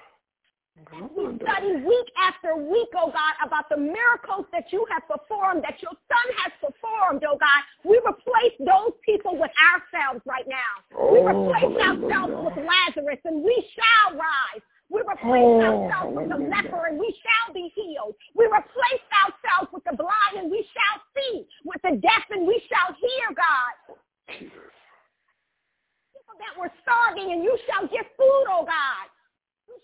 [0.73, 5.77] We study week after week, oh God, about the miracles that you have performed, that
[5.81, 7.61] your son has performed, oh God.
[7.85, 10.73] We replace those people with ourselves right now.
[10.97, 14.65] Oh, we replace ourselves with Lazarus and we shall rise.
[14.89, 18.17] We replace oh, ourselves with the leper and we shall be healed.
[18.33, 21.45] We replace ourselves with the blind and we shall see.
[21.69, 23.93] With the deaf and we shall hear, God.
[24.25, 29.12] People that were starving and you shall give food, oh God.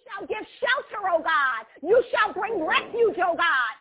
[0.09, 1.61] You shall give shelter, O God.
[1.85, 3.73] You shall bring refuge, O God.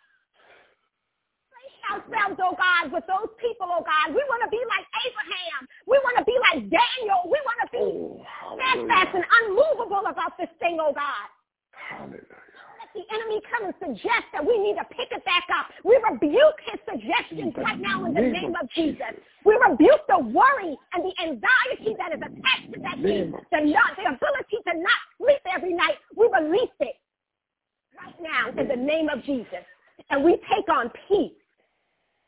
[1.49, 4.12] Place ourselves, O God, with those people, O God.
[4.12, 5.61] We want to be like Abraham.
[5.87, 7.33] We want to be like Daniel.
[7.33, 8.20] We want to be oh,
[8.61, 11.29] steadfast and unmovable about this thing, O God.
[11.72, 12.47] Hallelujah
[12.95, 15.70] the enemy come and suggest that we need to pick it back up.
[15.84, 19.14] We rebuke his suggestions right now in the name of Jesus.
[19.45, 23.97] We rebuke the worry and the anxiety that is attached to that thing, the, not,
[23.97, 25.97] the ability to not sleep every night.
[26.16, 26.97] We release it
[27.97, 29.64] right now in the name of Jesus.
[30.11, 31.32] And we take on peace.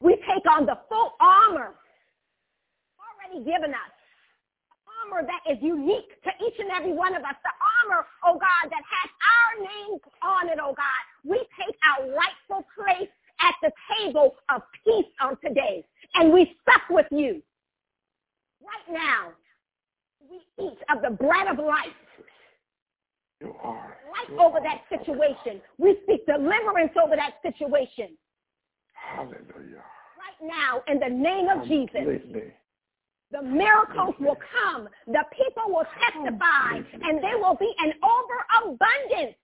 [0.01, 1.75] We take on the full armor
[3.01, 3.93] already given us
[5.11, 7.51] armor that is unique to each and every one of us, the
[7.89, 11.01] mirror, oh God, that has our names on it, oh God.
[11.25, 15.85] We take our rightful place at the table of peace on today.
[16.15, 17.43] And we sup with you.
[18.63, 19.33] Right now,
[20.31, 21.87] we eat of the bread of life.
[23.41, 23.97] You are.
[24.11, 25.63] Life over that situation.
[25.79, 28.17] We speak deliverance over that situation.
[28.93, 29.83] Hallelujah.
[30.21, 32.01] Right now, in the name of Completely.
[32.03, 32.53] Jesus.
[33.33, 34.89] The miracles will come.
[35.07, 36.83] The people will testify.
[37.03, 39.37] And there will be an overabundance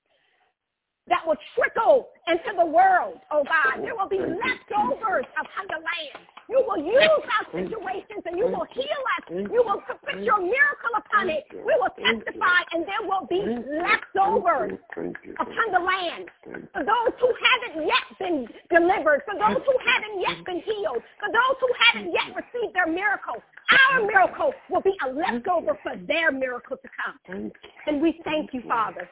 [1.09, 3.83] that will trickle into the world, oh God.
[3.83, 6.27] There will be leftovers upon the land.
[6.49, 9.25] You will use our situations and you will heal us.
[9.31, 11.45] You will put your miracle upon it.
[11.51, 13.43] We will testify and there will be
[13.83, 16.31] leftovers upon the land.
[16.73, 21.31] For those who haven't yet been delivered, for those who haven't yet been healed, for
[21.35, 23.43] those who haven't yet received their miracle,
[23.91, 27.51] our miracle will be a leftover for their miracle to come.
[27.87, 29.09] And we thank you, Father.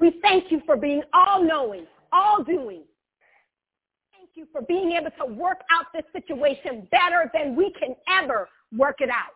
[0.00, 2.84] We thank you for being all-knowing, all-doing.
[4.12, 8.48] Thank you for being able to work out this situation better than we can ever
[8.76, 9.34] work it out.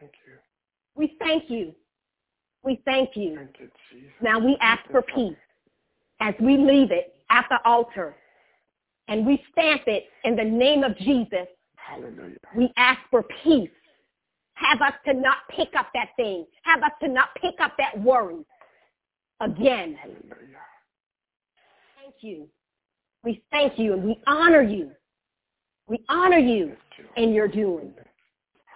[0.00, 0.32] Thank you.
[0.94, 1.74] We thank you.
[2.64, 3.36] We thank you.
[3.36, 4.10] Thank you, Jesus.
[4.20, 5.36] Now we ask for peace
[6.20, 8.16] as we leave it at the altar
[9.08, 11.46] and we stamp it in the name of Jesus.
[11.76, 12.36] Hallelujah.
[12.56, 13.70] We ask for peace.
[14.54, 16.46] Have us to not pick up that thing.
[16.62, 18.44] Have us to not pick up that worry
[19.40, 19.96] again.
[20.00, 20.62] Hallelujah.
[22.00, 22.48] Thank you.
[23.24, 24.90] We thank you and we honor you.
[25.88, 26.76] We honor you
[27.16, 27.92] in your doing.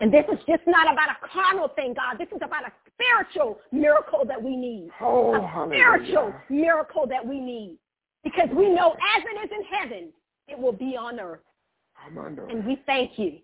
[0.00, 2.18] And this is just not about a carnal thing, God.
[2.18, 4.90] This is about a spiritual miracle that we need.
[5.00, 5.78] Oh, a hallelujah.
[5.78, 7.78] spiritual miracle that we need.
[8.24, 10.12] Because we know as it is in heaven,
[10.48, 11.40] it will be on earth.
[12.50, 13.38] And we thank you.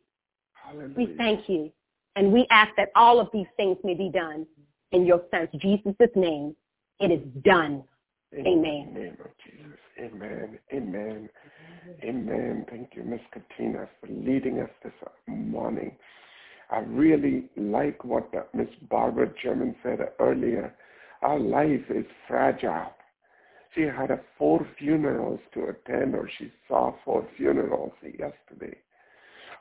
[0.53, 0.95] Hallelujah.
[0.97, 1.71] We thank you.
[2.17, 4.47] And we ask that all of these things may be done
[4.93, 6.57] in your son's Jesus' name.
[7.01, 7.85] It is done.
[8.33, 8.91] In Amen.
[8.93, 9.79] the name of Jesus.
[9.99, 10.59] Amen.
[10.73, 11.29] Amen.
[12.03, 12.67] Amen.
[12.69, 14.93] Thank you, Miss Katina, for leading us this
[15.27, 15.97] morning.
[16.71, 20.75] I really like what Miss Barbara German said earlier.
[21.23, 22.93] Our life is fragile.
[23.75, 28.77] She had a four funerals to attend, or she saw four funerals yesterday.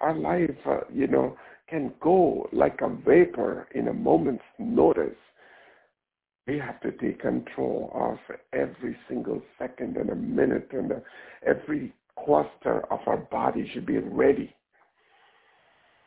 [0.01, 1.37] Our life, uh, you know,
[1.69, 5.15] can go like a vapor in a moment's notice.
[6.47, 8.17] We have to take control of
[8.53, 10.95] every single second and a minute, and uh,
[11.45, 11.93] every
[12.23, 14.55] cluster of our body should be ready.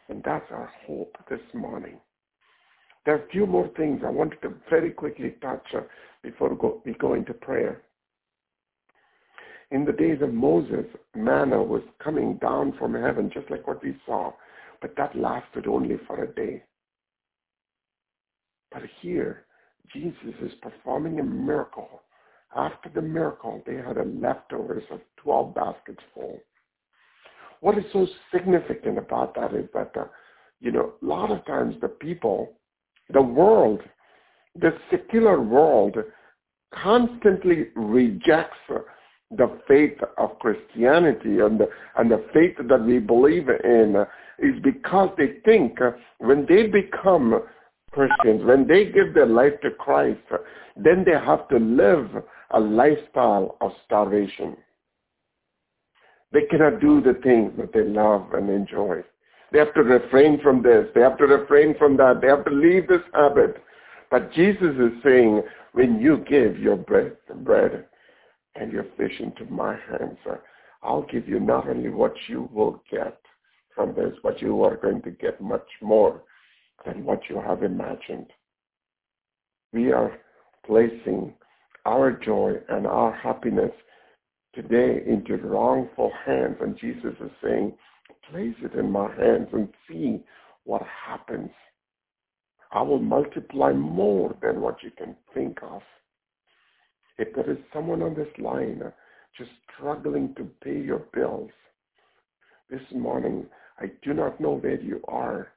[0.08, 1.98] And that's our hope this morning.
[3.04, 5.66] There are a few more things I wanted to very quickly touch
[6.22, 7.82] before we go into prayer.
[9.70, 13.96] In the days of Moses, manna was coming down from heaven, just like what we
[14.06, 14.32] saw,
[14.80, 16.62] but that lasted only for a day.
[18.72, 19.44] But here,
[19.92, 22.02] Jesus is performing a miracle.
[22.56, 26.38] After the miracle, they had a leftovers of 12 baskets full.
[27.60, 30.04] What is so significant about that is that, uh,
[30.60, 32.52] you know, a lot of times the people,
[33.12, 33.80] the world,
[34.60, 35.96] the secular world
[36.72, 38.56] constantly rejects
[39.30, 44.04] the faith of Christianity and the, and the faith that we believe in uh,
[44.38, 47.42] is because they think uh, when they become
[47.90, 50.20] Christians, when they give their life to Christ,
[50.76, 52.08] then they have to live
[52.50, 54.56] a lifestyle of starvation.
[56.32, 59.02] They cannot do the things that they love and enjoy.
[59.50, 60.86] They have to refrain from this.
[60.94, 62.20] They have to refrain from that.
[62.20, 63.62] They have to leave this habit.
[64.10, 67.86] But Jesus is saying, when you give your bread, bread
[68.54, 70.18] and your fish into my hands,
[70.82, 73.18] I'll give you not only what you will get
[73.74, 76.22] from this, but you are going to get much more
[76.84, 78.26] than what you have imagined.
[79.72, 80.18] We are
[80.66, 81.34] placing
[81.84, 83.72] our joy and our happiness
[84.54, 86.56] today into wrongful hands.
[86.60, 87.74] And Jesus is saying,
[88.30, 90.20] place it in my hands and see
[90.64, 91.50] what happens.
[92.72, 95.80] I will multiply more than what you can think of.
[97.16, 98.90] If there is someone on this line uh,
[99.36, 101.50] just struggling to pay your bills,
[102.70, 103.46] this morning,
[103.78, 105.48] I do not know where you are.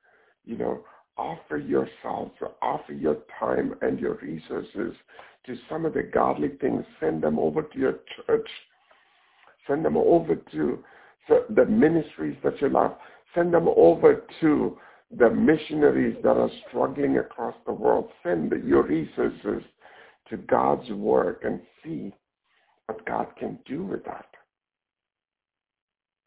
[0.45, 0.83] You know,
[1.17, 2.31] offer yourself,
[2.61, 4.95] offer your time and your resources
[5.45, 6.85] to some of the godly things.
[6.99, 8.49] Send them over to your church.
[9.67, 10.83] Send them over to
[11.49, 12.95] the ministries that you love.
[13.35, 14.77] Send them over to
[15.17, 18.09] the missionaries that are struggling across the world.
[18.23, 19.63] Send your resources
[20.29, 22.13] to God's work and see
[22.85, 24.25] what God can do with that.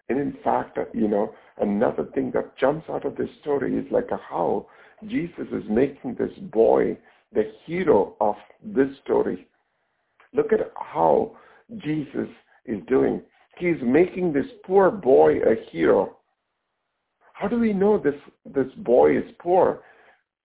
[0.09, 3.86] And in fact, uh, you know, another thing that jumps out of this story is
[3.90, 4.66] like uh, how
[5.06, 6.97] Jesus is making this boy
[7.32, 9.47] the hero of this story.
[10.32, 11.36] Look at how
[11.78, 12.28] Jesus
[12.64, 13.22] is doing.
[13.59, 16.16] He's making this poor boy a hero.
[17.35, 18.14] How do we know this,
[18.44, 19.82] this boy is poor?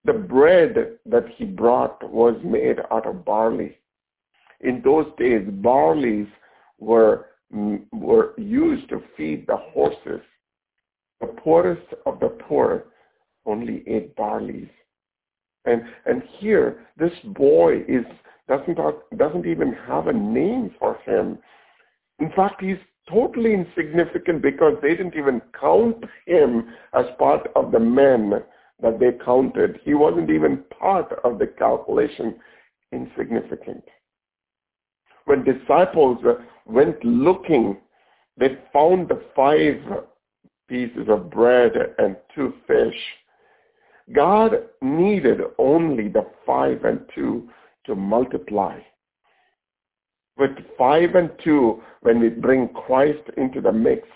[0.05, 3.77] The bread that he brought was made out of barley.
[4.61, 6.27] In those days, barleys
[6.79, 10.21] were, were used to feed the horses.
[11.21, 12.85] The poorest of the poor
[13.45, 14.69] only ate barleys.
[15.65, 18.05] And, and here, this boy is,
[18.47, 18.77] doesn't,
[19.17, 21.39] doesn't even have a name for him.
[22.19, 22.77] In fact, he's
[23.09, 28.43] totally insignificant because they didn't even count him as part of the men
[28.81, 29.79] that they counted.
[29.83, 32.35] He wasn't even part of the calculation.
[32.91, 33.83] Insignificant.
[35.25, 36.35] When disciples uh,
[36.69, 37.77] went looking,
[38.37, 39.81] they found the five
[40.67, 42.95] pieces of bread and two fish.
[44.13, 47.49] God needed only the five and two
[47.85, 48.79] to multiply.
[50.37, 54.07] With five and two, when we bring Christ into the mix,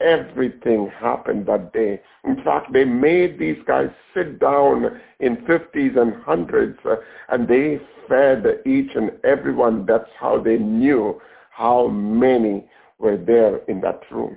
[0.00, 2.00] everything happened that day.
[2.24, 6.96] In fact, they made these guys sit down in 50s and hundreds, uh,
[7.30, 9.86] and they fed each and everyone.
[9.86, 11.20] That's how they knew
[11.56, 12.64] how many
[12.98, 14.36] were there in that room.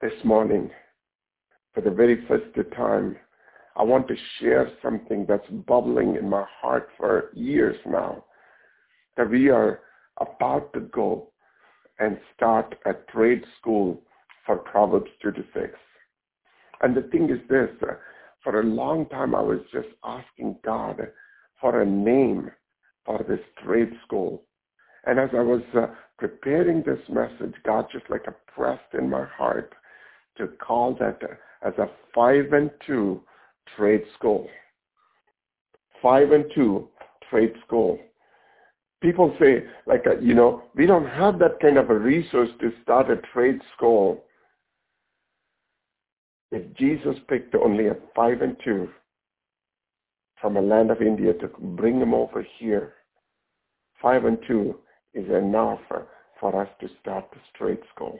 [0.00, 0.68] This morning,
[1.72, 2.46] for the very first
[2.76, 3.16] time,
[3.76, 8.24] I want to share something that's bubbling in my heart for years now.
[9.16, 9.80] That we are
[10.20, 11.30] about to go
[12.00, 14.02] and start a trade school
[14.44, 15.66] for Proverbs 2 to 6.
[16.82, 17.94] And the thing is this, uh,
[18.42, 21.00] for a long time I was just asking God
[21.60, 22.50] for a name
[23.06, 24.42] for this trade school.
[25.04, 25.86] And as I was uh,
[26.18, 28.24] preparing this message, God just like
[28.54, 29.74] pressed in my heart
[30.38, 31.20] to call that
[31.62, 33.22] as a five and two
[33.76, 34.48] trade school.
[36.00, 36.88] Five and two
[37.30, 37.98] trade school
[39.02, 42.72] people say, like, uh, you know, we don't have that kind of a resource to
[42.82, 44.24] start a trade school.
[46.52, 48.88] If Jesus picked only a five and two
[50.40, 52.94] from a land of India to bring them over here,
[54.00, 54.78] five and two
[55.14, 55.80] is enough
[56.40, 58.18] for us to start the straight school.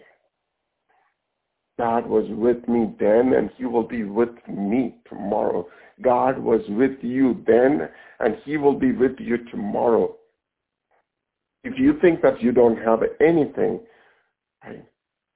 [1.79, 5.67] God was with me then and he will be with me tomorrow.
[6.01, 7.89] God was with you then
[8.21, 10.17] and he will be with you tomorrow
[11.65, 13.81] if you think that you don't have anything,
[14.65, 14.85] right?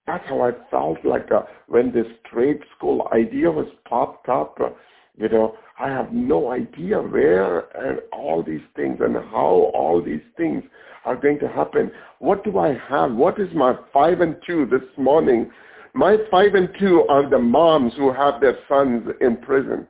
[0.07, 4.57] That's how I felt like uh, when this trade school idea was popped up.
[4.61, 4.71] Uh,
[5.17, 10.21] you know, I have no idea where and all these things and how all these
[10.37, 10.63] things
[11.07, 11.91] are going to happen.
[12.19, 13.13] What do I have?
[13.13, 15.51] What is my five and two this morning?
[15.95, 19.87] My five and two are the moms who have their sons in prison.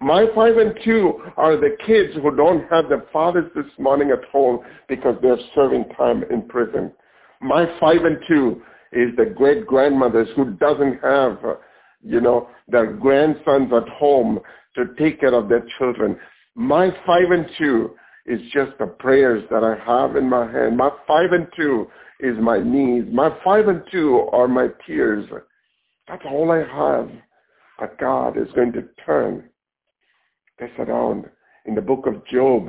[0.00, 4.24] My five and two are the kids who don't have their fathers this morning at
[4.30, 6.92] home because they're serving time in prison.
[7.40, 11.38] My five and two is the great grandmothers who doesn't have,
[12.02, 14.40] you know, their grandsons at home
[14.76, 16.16] to take care of their children.
[16.54, 17.94] My five and two
[18.26, 20.76] is just the prayers that I have in my hand.
[20.76, 21.88] My five and two
[22.20, 23.04] is my knees.
[23.12, 25.26] My five and two are my tears.
[26.08, 27.10] That's all I have.
[27.78, 29.48] But God is going to turn
[30.58, 31.24] this around.
[31.66, 32.68] In the book of Job,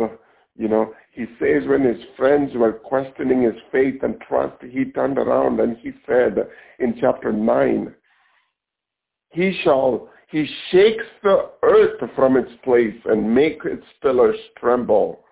[0.55, 5.17] you know, he says when his friends were questioning his faith and trust, he turned
[5.17, 6.47] around and he said
[6.79, 7.93] in chapter 9,
[9.29, 15.22] he shall, he shakes the earth from its place and make its pillars tremble.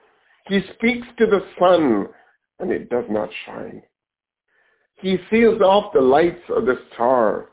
[0.48, 2.08] He speaks to the sun
[2.60, 3.82] and it does not shine.
[4.96, 7.50] He seals off the lights of the star.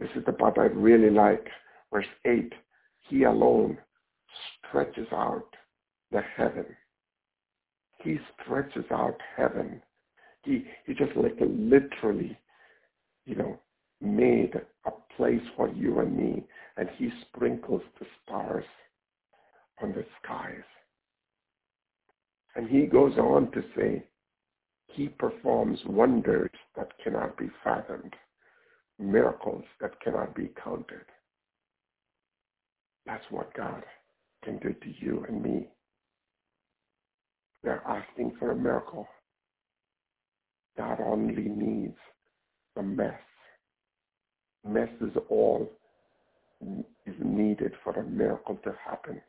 [0.00, 1.46] This is the part I really like.
[1.92, 2.52] Verse 8,
[3.08, 3.76] he alone
[4.58, 5.46] stretches out
[6.10, 6.64] the heaven.
[8.02, 9.82] He stretches out heaven.
[10.44, 12.36] He, he just like literally,
[13.26, 13.60] you know,
[14.00, 14.54] made
[14.86, 16.44] a place for you and me,
[16.76, 18.64] and he sprinkles the stars
[19.82, 20.64] on the skies.
[22.54, 24.04] And he goes on to say,
[24.88, 28.14] he performs wonders that cannot be fathomed,
[28.98, 31.06] miracles that cannot be counted.
[33.06, 33.82] That's what God
[34.44, 35.68] can do to you and me.
[37.62, 39.06] They're asking for a miracle.
[40.76, 41.98] God only needs
[42.76, 43.20] a mess.
[44.66, 45.70] Mess is all
[47.06, 49.20] is needed for a miracle to happen.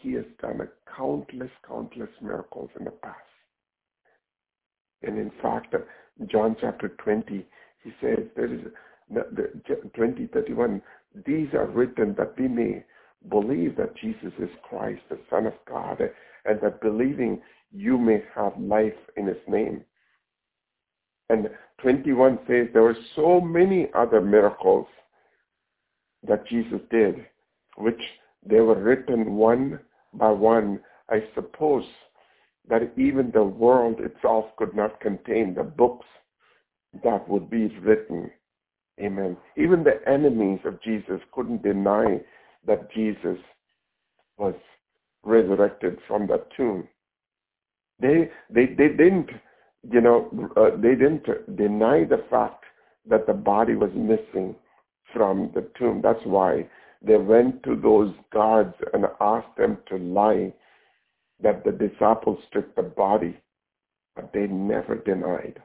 [0.00, 3.18] He has done a countless, countless miracles in the past.
[5.02, 5.74] And in fact,
[6.26, 7.46] John chapter 20,
[7.82, 8.60] he says there is
[9.10, 9.24] the,
[9.68, 10.82] the 20, 31,
[11.26, 12.84] these are written that we may
[13.28, 16.00] believe that Jesus is Christ, the Son of God,
[16.44, 17.40] and that believing
[17.72, 19.84] you may have life in his name.
[21.28, 21.50] And
[21.82, 24.86] 21 says there were so many other miracles
[26.26, 27.26] that Jesus did,
[27.76, 28.00] which
[28.48, 29.80] they were written one
[30.14, 30.80] by one.
[31.08, 31.84] I suppose
[32.68, 36.06] that even the world itself could not contain the books
[37.04, 38.30] that would be written.
[39.00, 39.36] Amen.
[39.56, 42.20] Even the enemies of Jesus couldn't deny
[42.66, 43.38] that Jesus
[44.38, 44.54] was
[45.22, 46.88] resurrected from the tomb.
[48.00, 49.30] They, they, they didn't,
[49.90, 51.24] you know, uh, they didn't
[51.56, 52.64] deny the fact
[53.08, 54.54] that the body was missing
[55.12, 56.00] from the tomb.
[56.02, 56.68] That's why
[57.02, 60.52] they went to those guards and asked them to lie
[61.42, 63.38] that the disciples took the body,
[64.14, 65.60] but they never denied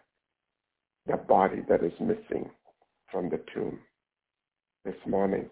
[1.08, 2.49] the body that is missing
[3.12, 3.80] from the tomb
[4.86, 5.49] this morning.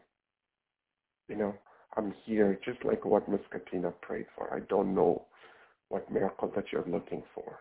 [1.28, 1.56] You know,
[1.96, 4.54] I'm here just like what Miss Katina prayed for.
[4.54, 5.26] I don't know
[5.90, 7.60] what miracle that you're looking for.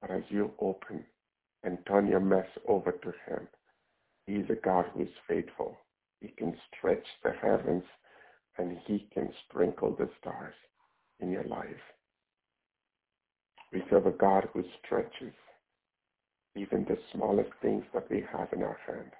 [0.00, 1.04] But as you open
[1.62, 3.48] and turn your mess over to him,
[4.26, 5.76] he's a God who is faithful.
[6.24, 7.84] He can stretch the heavens
[8.56, 10.54] and he can sprinkle the stars
[11.20, 11.84] in your life.
[13.70, 15.34] We serve a God who stretches
[16.56, 19.10] even the smallest things that we have in our hand.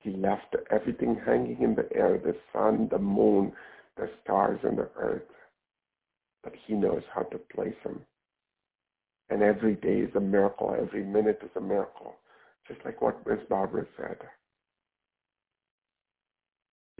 [0.00, 3.52] He left everything hanging in the air, the sun, the moon,
[3.96, 5.22] the stars, and the earth.
[6.42, 8.00] But he knows how to place them.
[9.30, 10.74] And every day is a miracle.
[10.76, 12.16] Every minute is a miracle.
[12.66, 14.18] Just like what Miss Barbara said.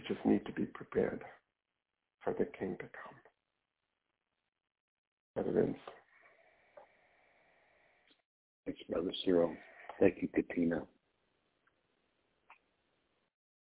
[0.07, 1.23] Just need to be prepared
[2.23, 3.15] for the King to come.
[5.35, 5.79] Brother Vince.
[8.67, 9.55] Thanks, Brother Cyril.
[10.01, 10.83] Thank you, Katina.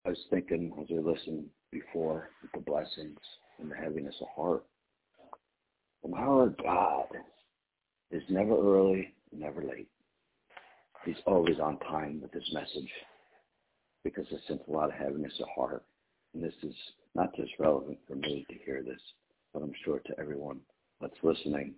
[0.05, 3.17] I was thinking as I listened before with the blessings
[3.59, 4.63] and the heaviness of heart,
[6.03, 7.07] and how our God
[8.11, 9.89] is never early, never late.
[11.05, 12.91] He's always on time with his message
[14.03, 15.83] because it sends a lot of heaviness of heart.
[16.37, 16.75] And this is
[17.15, 19.01] not just relevant for me to hear this,
[19.53, 20.59] but I'm sure to everyone
[21.01, 21.73] that's listening.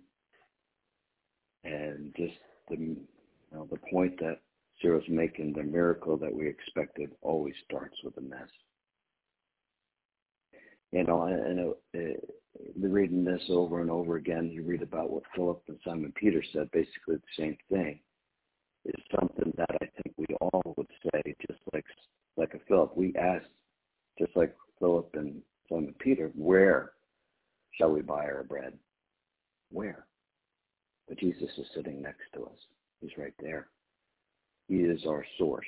[1.64, 2.34] And just
[2.68, 2.96] the you
[3.52, 4.40] know, the point that
[4.80, 8.48] Cyril's making, the miracle that we expected always starts with a mess.
[10.92, 12.20] You know, and uh,
[12.78, 16.70] reading this over and over again, you read about what Philip and Simon Peter said,
[16.72, 18.00] basically the same thing.
[18.84, 21.84] Is something that I think we all would say, just like
[22.36, 22.96] like a Philip.
[22.96, 23.46] We asked,
[24.20, 26.92] just like Philip and Simon Peter, where
[27.72, 28.74] shall we buy our bread?
[29.70, 30.06] Where?
[31.08, 32.58] But Jesus is sitting next to us.
[33.00, 33.68] He's right there.
[34.68, 35.66] He is our source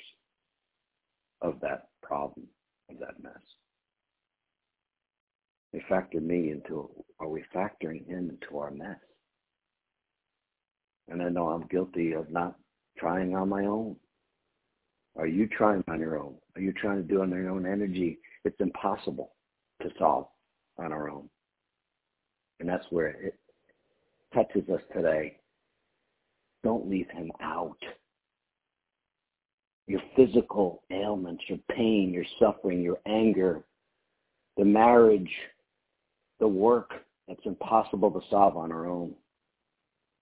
[1.40, 2.46] of that problem,
[2.90, 3.32] of that mess.
[5.72, 8.98] They factor me into, are we factoring him into our mess?
[11.08, 12.56] And I know I'm guilty of not
[12.98, 13.96] trying on my own.
[15.16, 16.34] Are you trying on your own?
[16.56, 18.18] Are you trying to do on your own energy?
[18.44, 19.32] It's impossible
[19.82, 20.28] to solve
[20.78, 21.28] on our own.
[22.60, 23.38] And that's where it
[24.34, 25.38] touches us today.
[26.64, 27.78] Don't leave him out
[29.86, 33.62] your physical ailments, your pain, your suffering, your anger,
[34.56, 35.30] the marriage,
[36.40, 36.90] the work
[37.28, 39.12] that's impossible to solve on our own.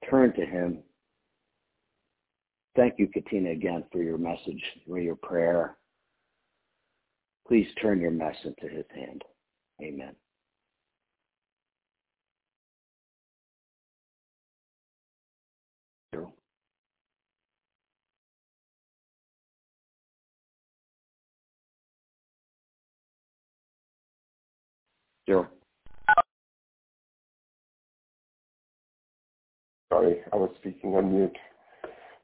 [0.09, 0.79] Turn to Him.
[2.81, 5.77] Thank you, Katina, again for your message, for your prayer.
[7.47, 9.23] Please turn your mess into His hand.
[9.83, 10.15] Amen.
[25.29, 25.51] Sure.
[29.93, 31.37] Sorry, I was speaking on mute.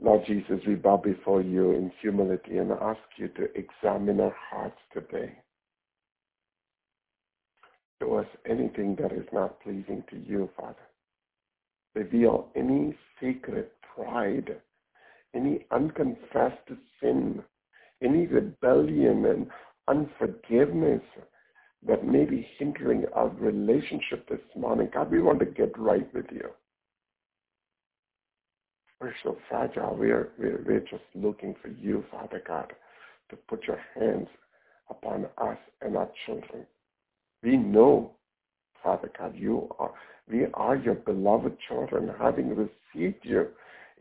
[0.00, 4.78] Lord Jesus, we bow before you in humility and ask you to examine our hearts
[4.92, 5.32] today.
[8.00, 10.76] Show us anything that is not pleasing to you, Father.
[11.94, 14.60] Reveal any secret pride,
[15.34, 16.68] any unconfessed
[17.00, 17.42] sin,
[18.02, 19.46] any rebellion and
[19.88, 21.02] unforgiveness
[21.86, 24.90] that may be hindering our relationship this morning.
[24.92, 26.50] God, we want to get right with you.
[29.00, 29.96] We're so fragile.
[29.98, 32.72] We're, we're, we're just looking for you, Father God,
[33.30, 34.28] to put your hands
[34.90, 36.66] upon us and our children.
[37.42, 38.12] We know,
[38.82, 39.92] Father God, you are,
[40.30, 43.48] we are your beloved children, having received you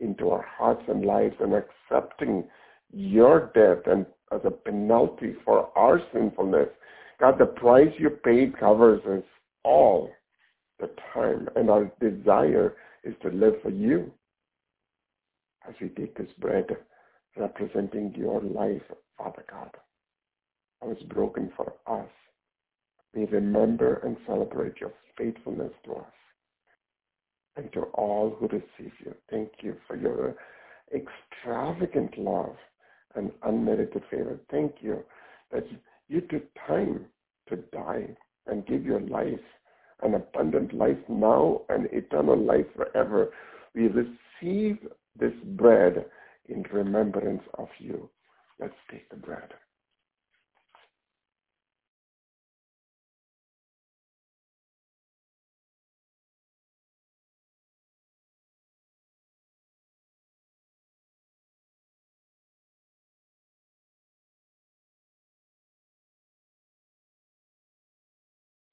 [0.00, 2.44] into our hearts and lives and accepting
[2.92, 6.68] your death and as a penalty for our sinfulness
[7.18, 9.24] God, the price you paid covers us
[9.64, 10.10] all
[10.78, 12.74] the time, and our desire
[13.04, 14.12] is to live for you.
[15.68, 16.66] As we take this bread
[17.36, 18.82] representing your life,
[19.18, 19.70] Father God,
[20.82, 22.08] I was broken for us.
[23.14, 26.12] We remember and celebrate your faithfulness to us
[27.56, 29.14] and to all who receive you.
[29.30, 30.36] Thank you for your
[30.94, 32.56] extravagant love
[33.14, 34.38] and unmerited favor.
[34.50, 35.02] Thank you
[35.50, 35.66] that
[36.08, 37.06] you took time
[37.48, 38.08] to die
[38.46, 39.40] and give your life,
[40.02, 43.30] an abundant life now and eternal life forever.
[43.74, 44.78] We receive
[45.18, 46.06] this bread
[46.48, 48.08] in remembrance of you.
[48.60, 49.50] Let's take the bread.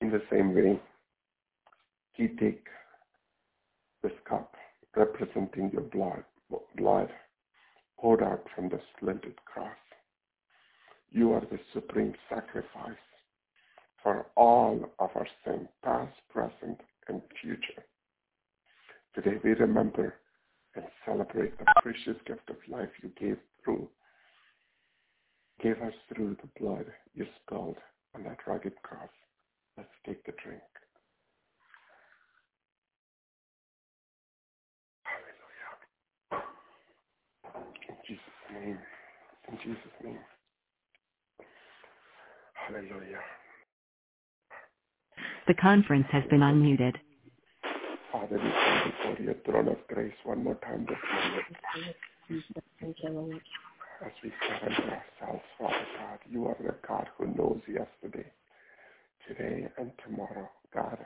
[0.01, 0.79] In the same way,
[2.13, 2.65] he take
[4.03, 4.53] this cup
[4.95, 6.23] representing your blood,
[6.77, 7.09] blood
[7.99, 9.77] poured out from the splendid cross.
[11.11, 12.97] You are the supreme sacrifice
[14.01, 17.85] for all of our sin, past, present, and future.
[19.15, 20.15] Today we remember
[20.75, 23.87] and celebrate the precious gift of life you gave through,
[25.61, 27.77] gave us through the blood you spilled
[28.15, 29.09] on that rugged cross.
[29.77, 30.61] Let's take the drink.
[35.03, 36.43] Hallelujah.
[37.89, 38.79] In Jesus' name.
[39.49, 40.19] In Jesus' name.
[42.53, 43.19] Hallelujah.
[45.47, 46.95] The conference has been unmuted.
[48.11, 50.97] Father, we come before your throne of grace one more time this
[52.29, 53.39] morning.
[54.05, 58.31] As we surrender ourselves, Father God, you are the God who knows yesterday,
[59.27, 60.49] today, and tomorrow.
[60.73, 60.97] God,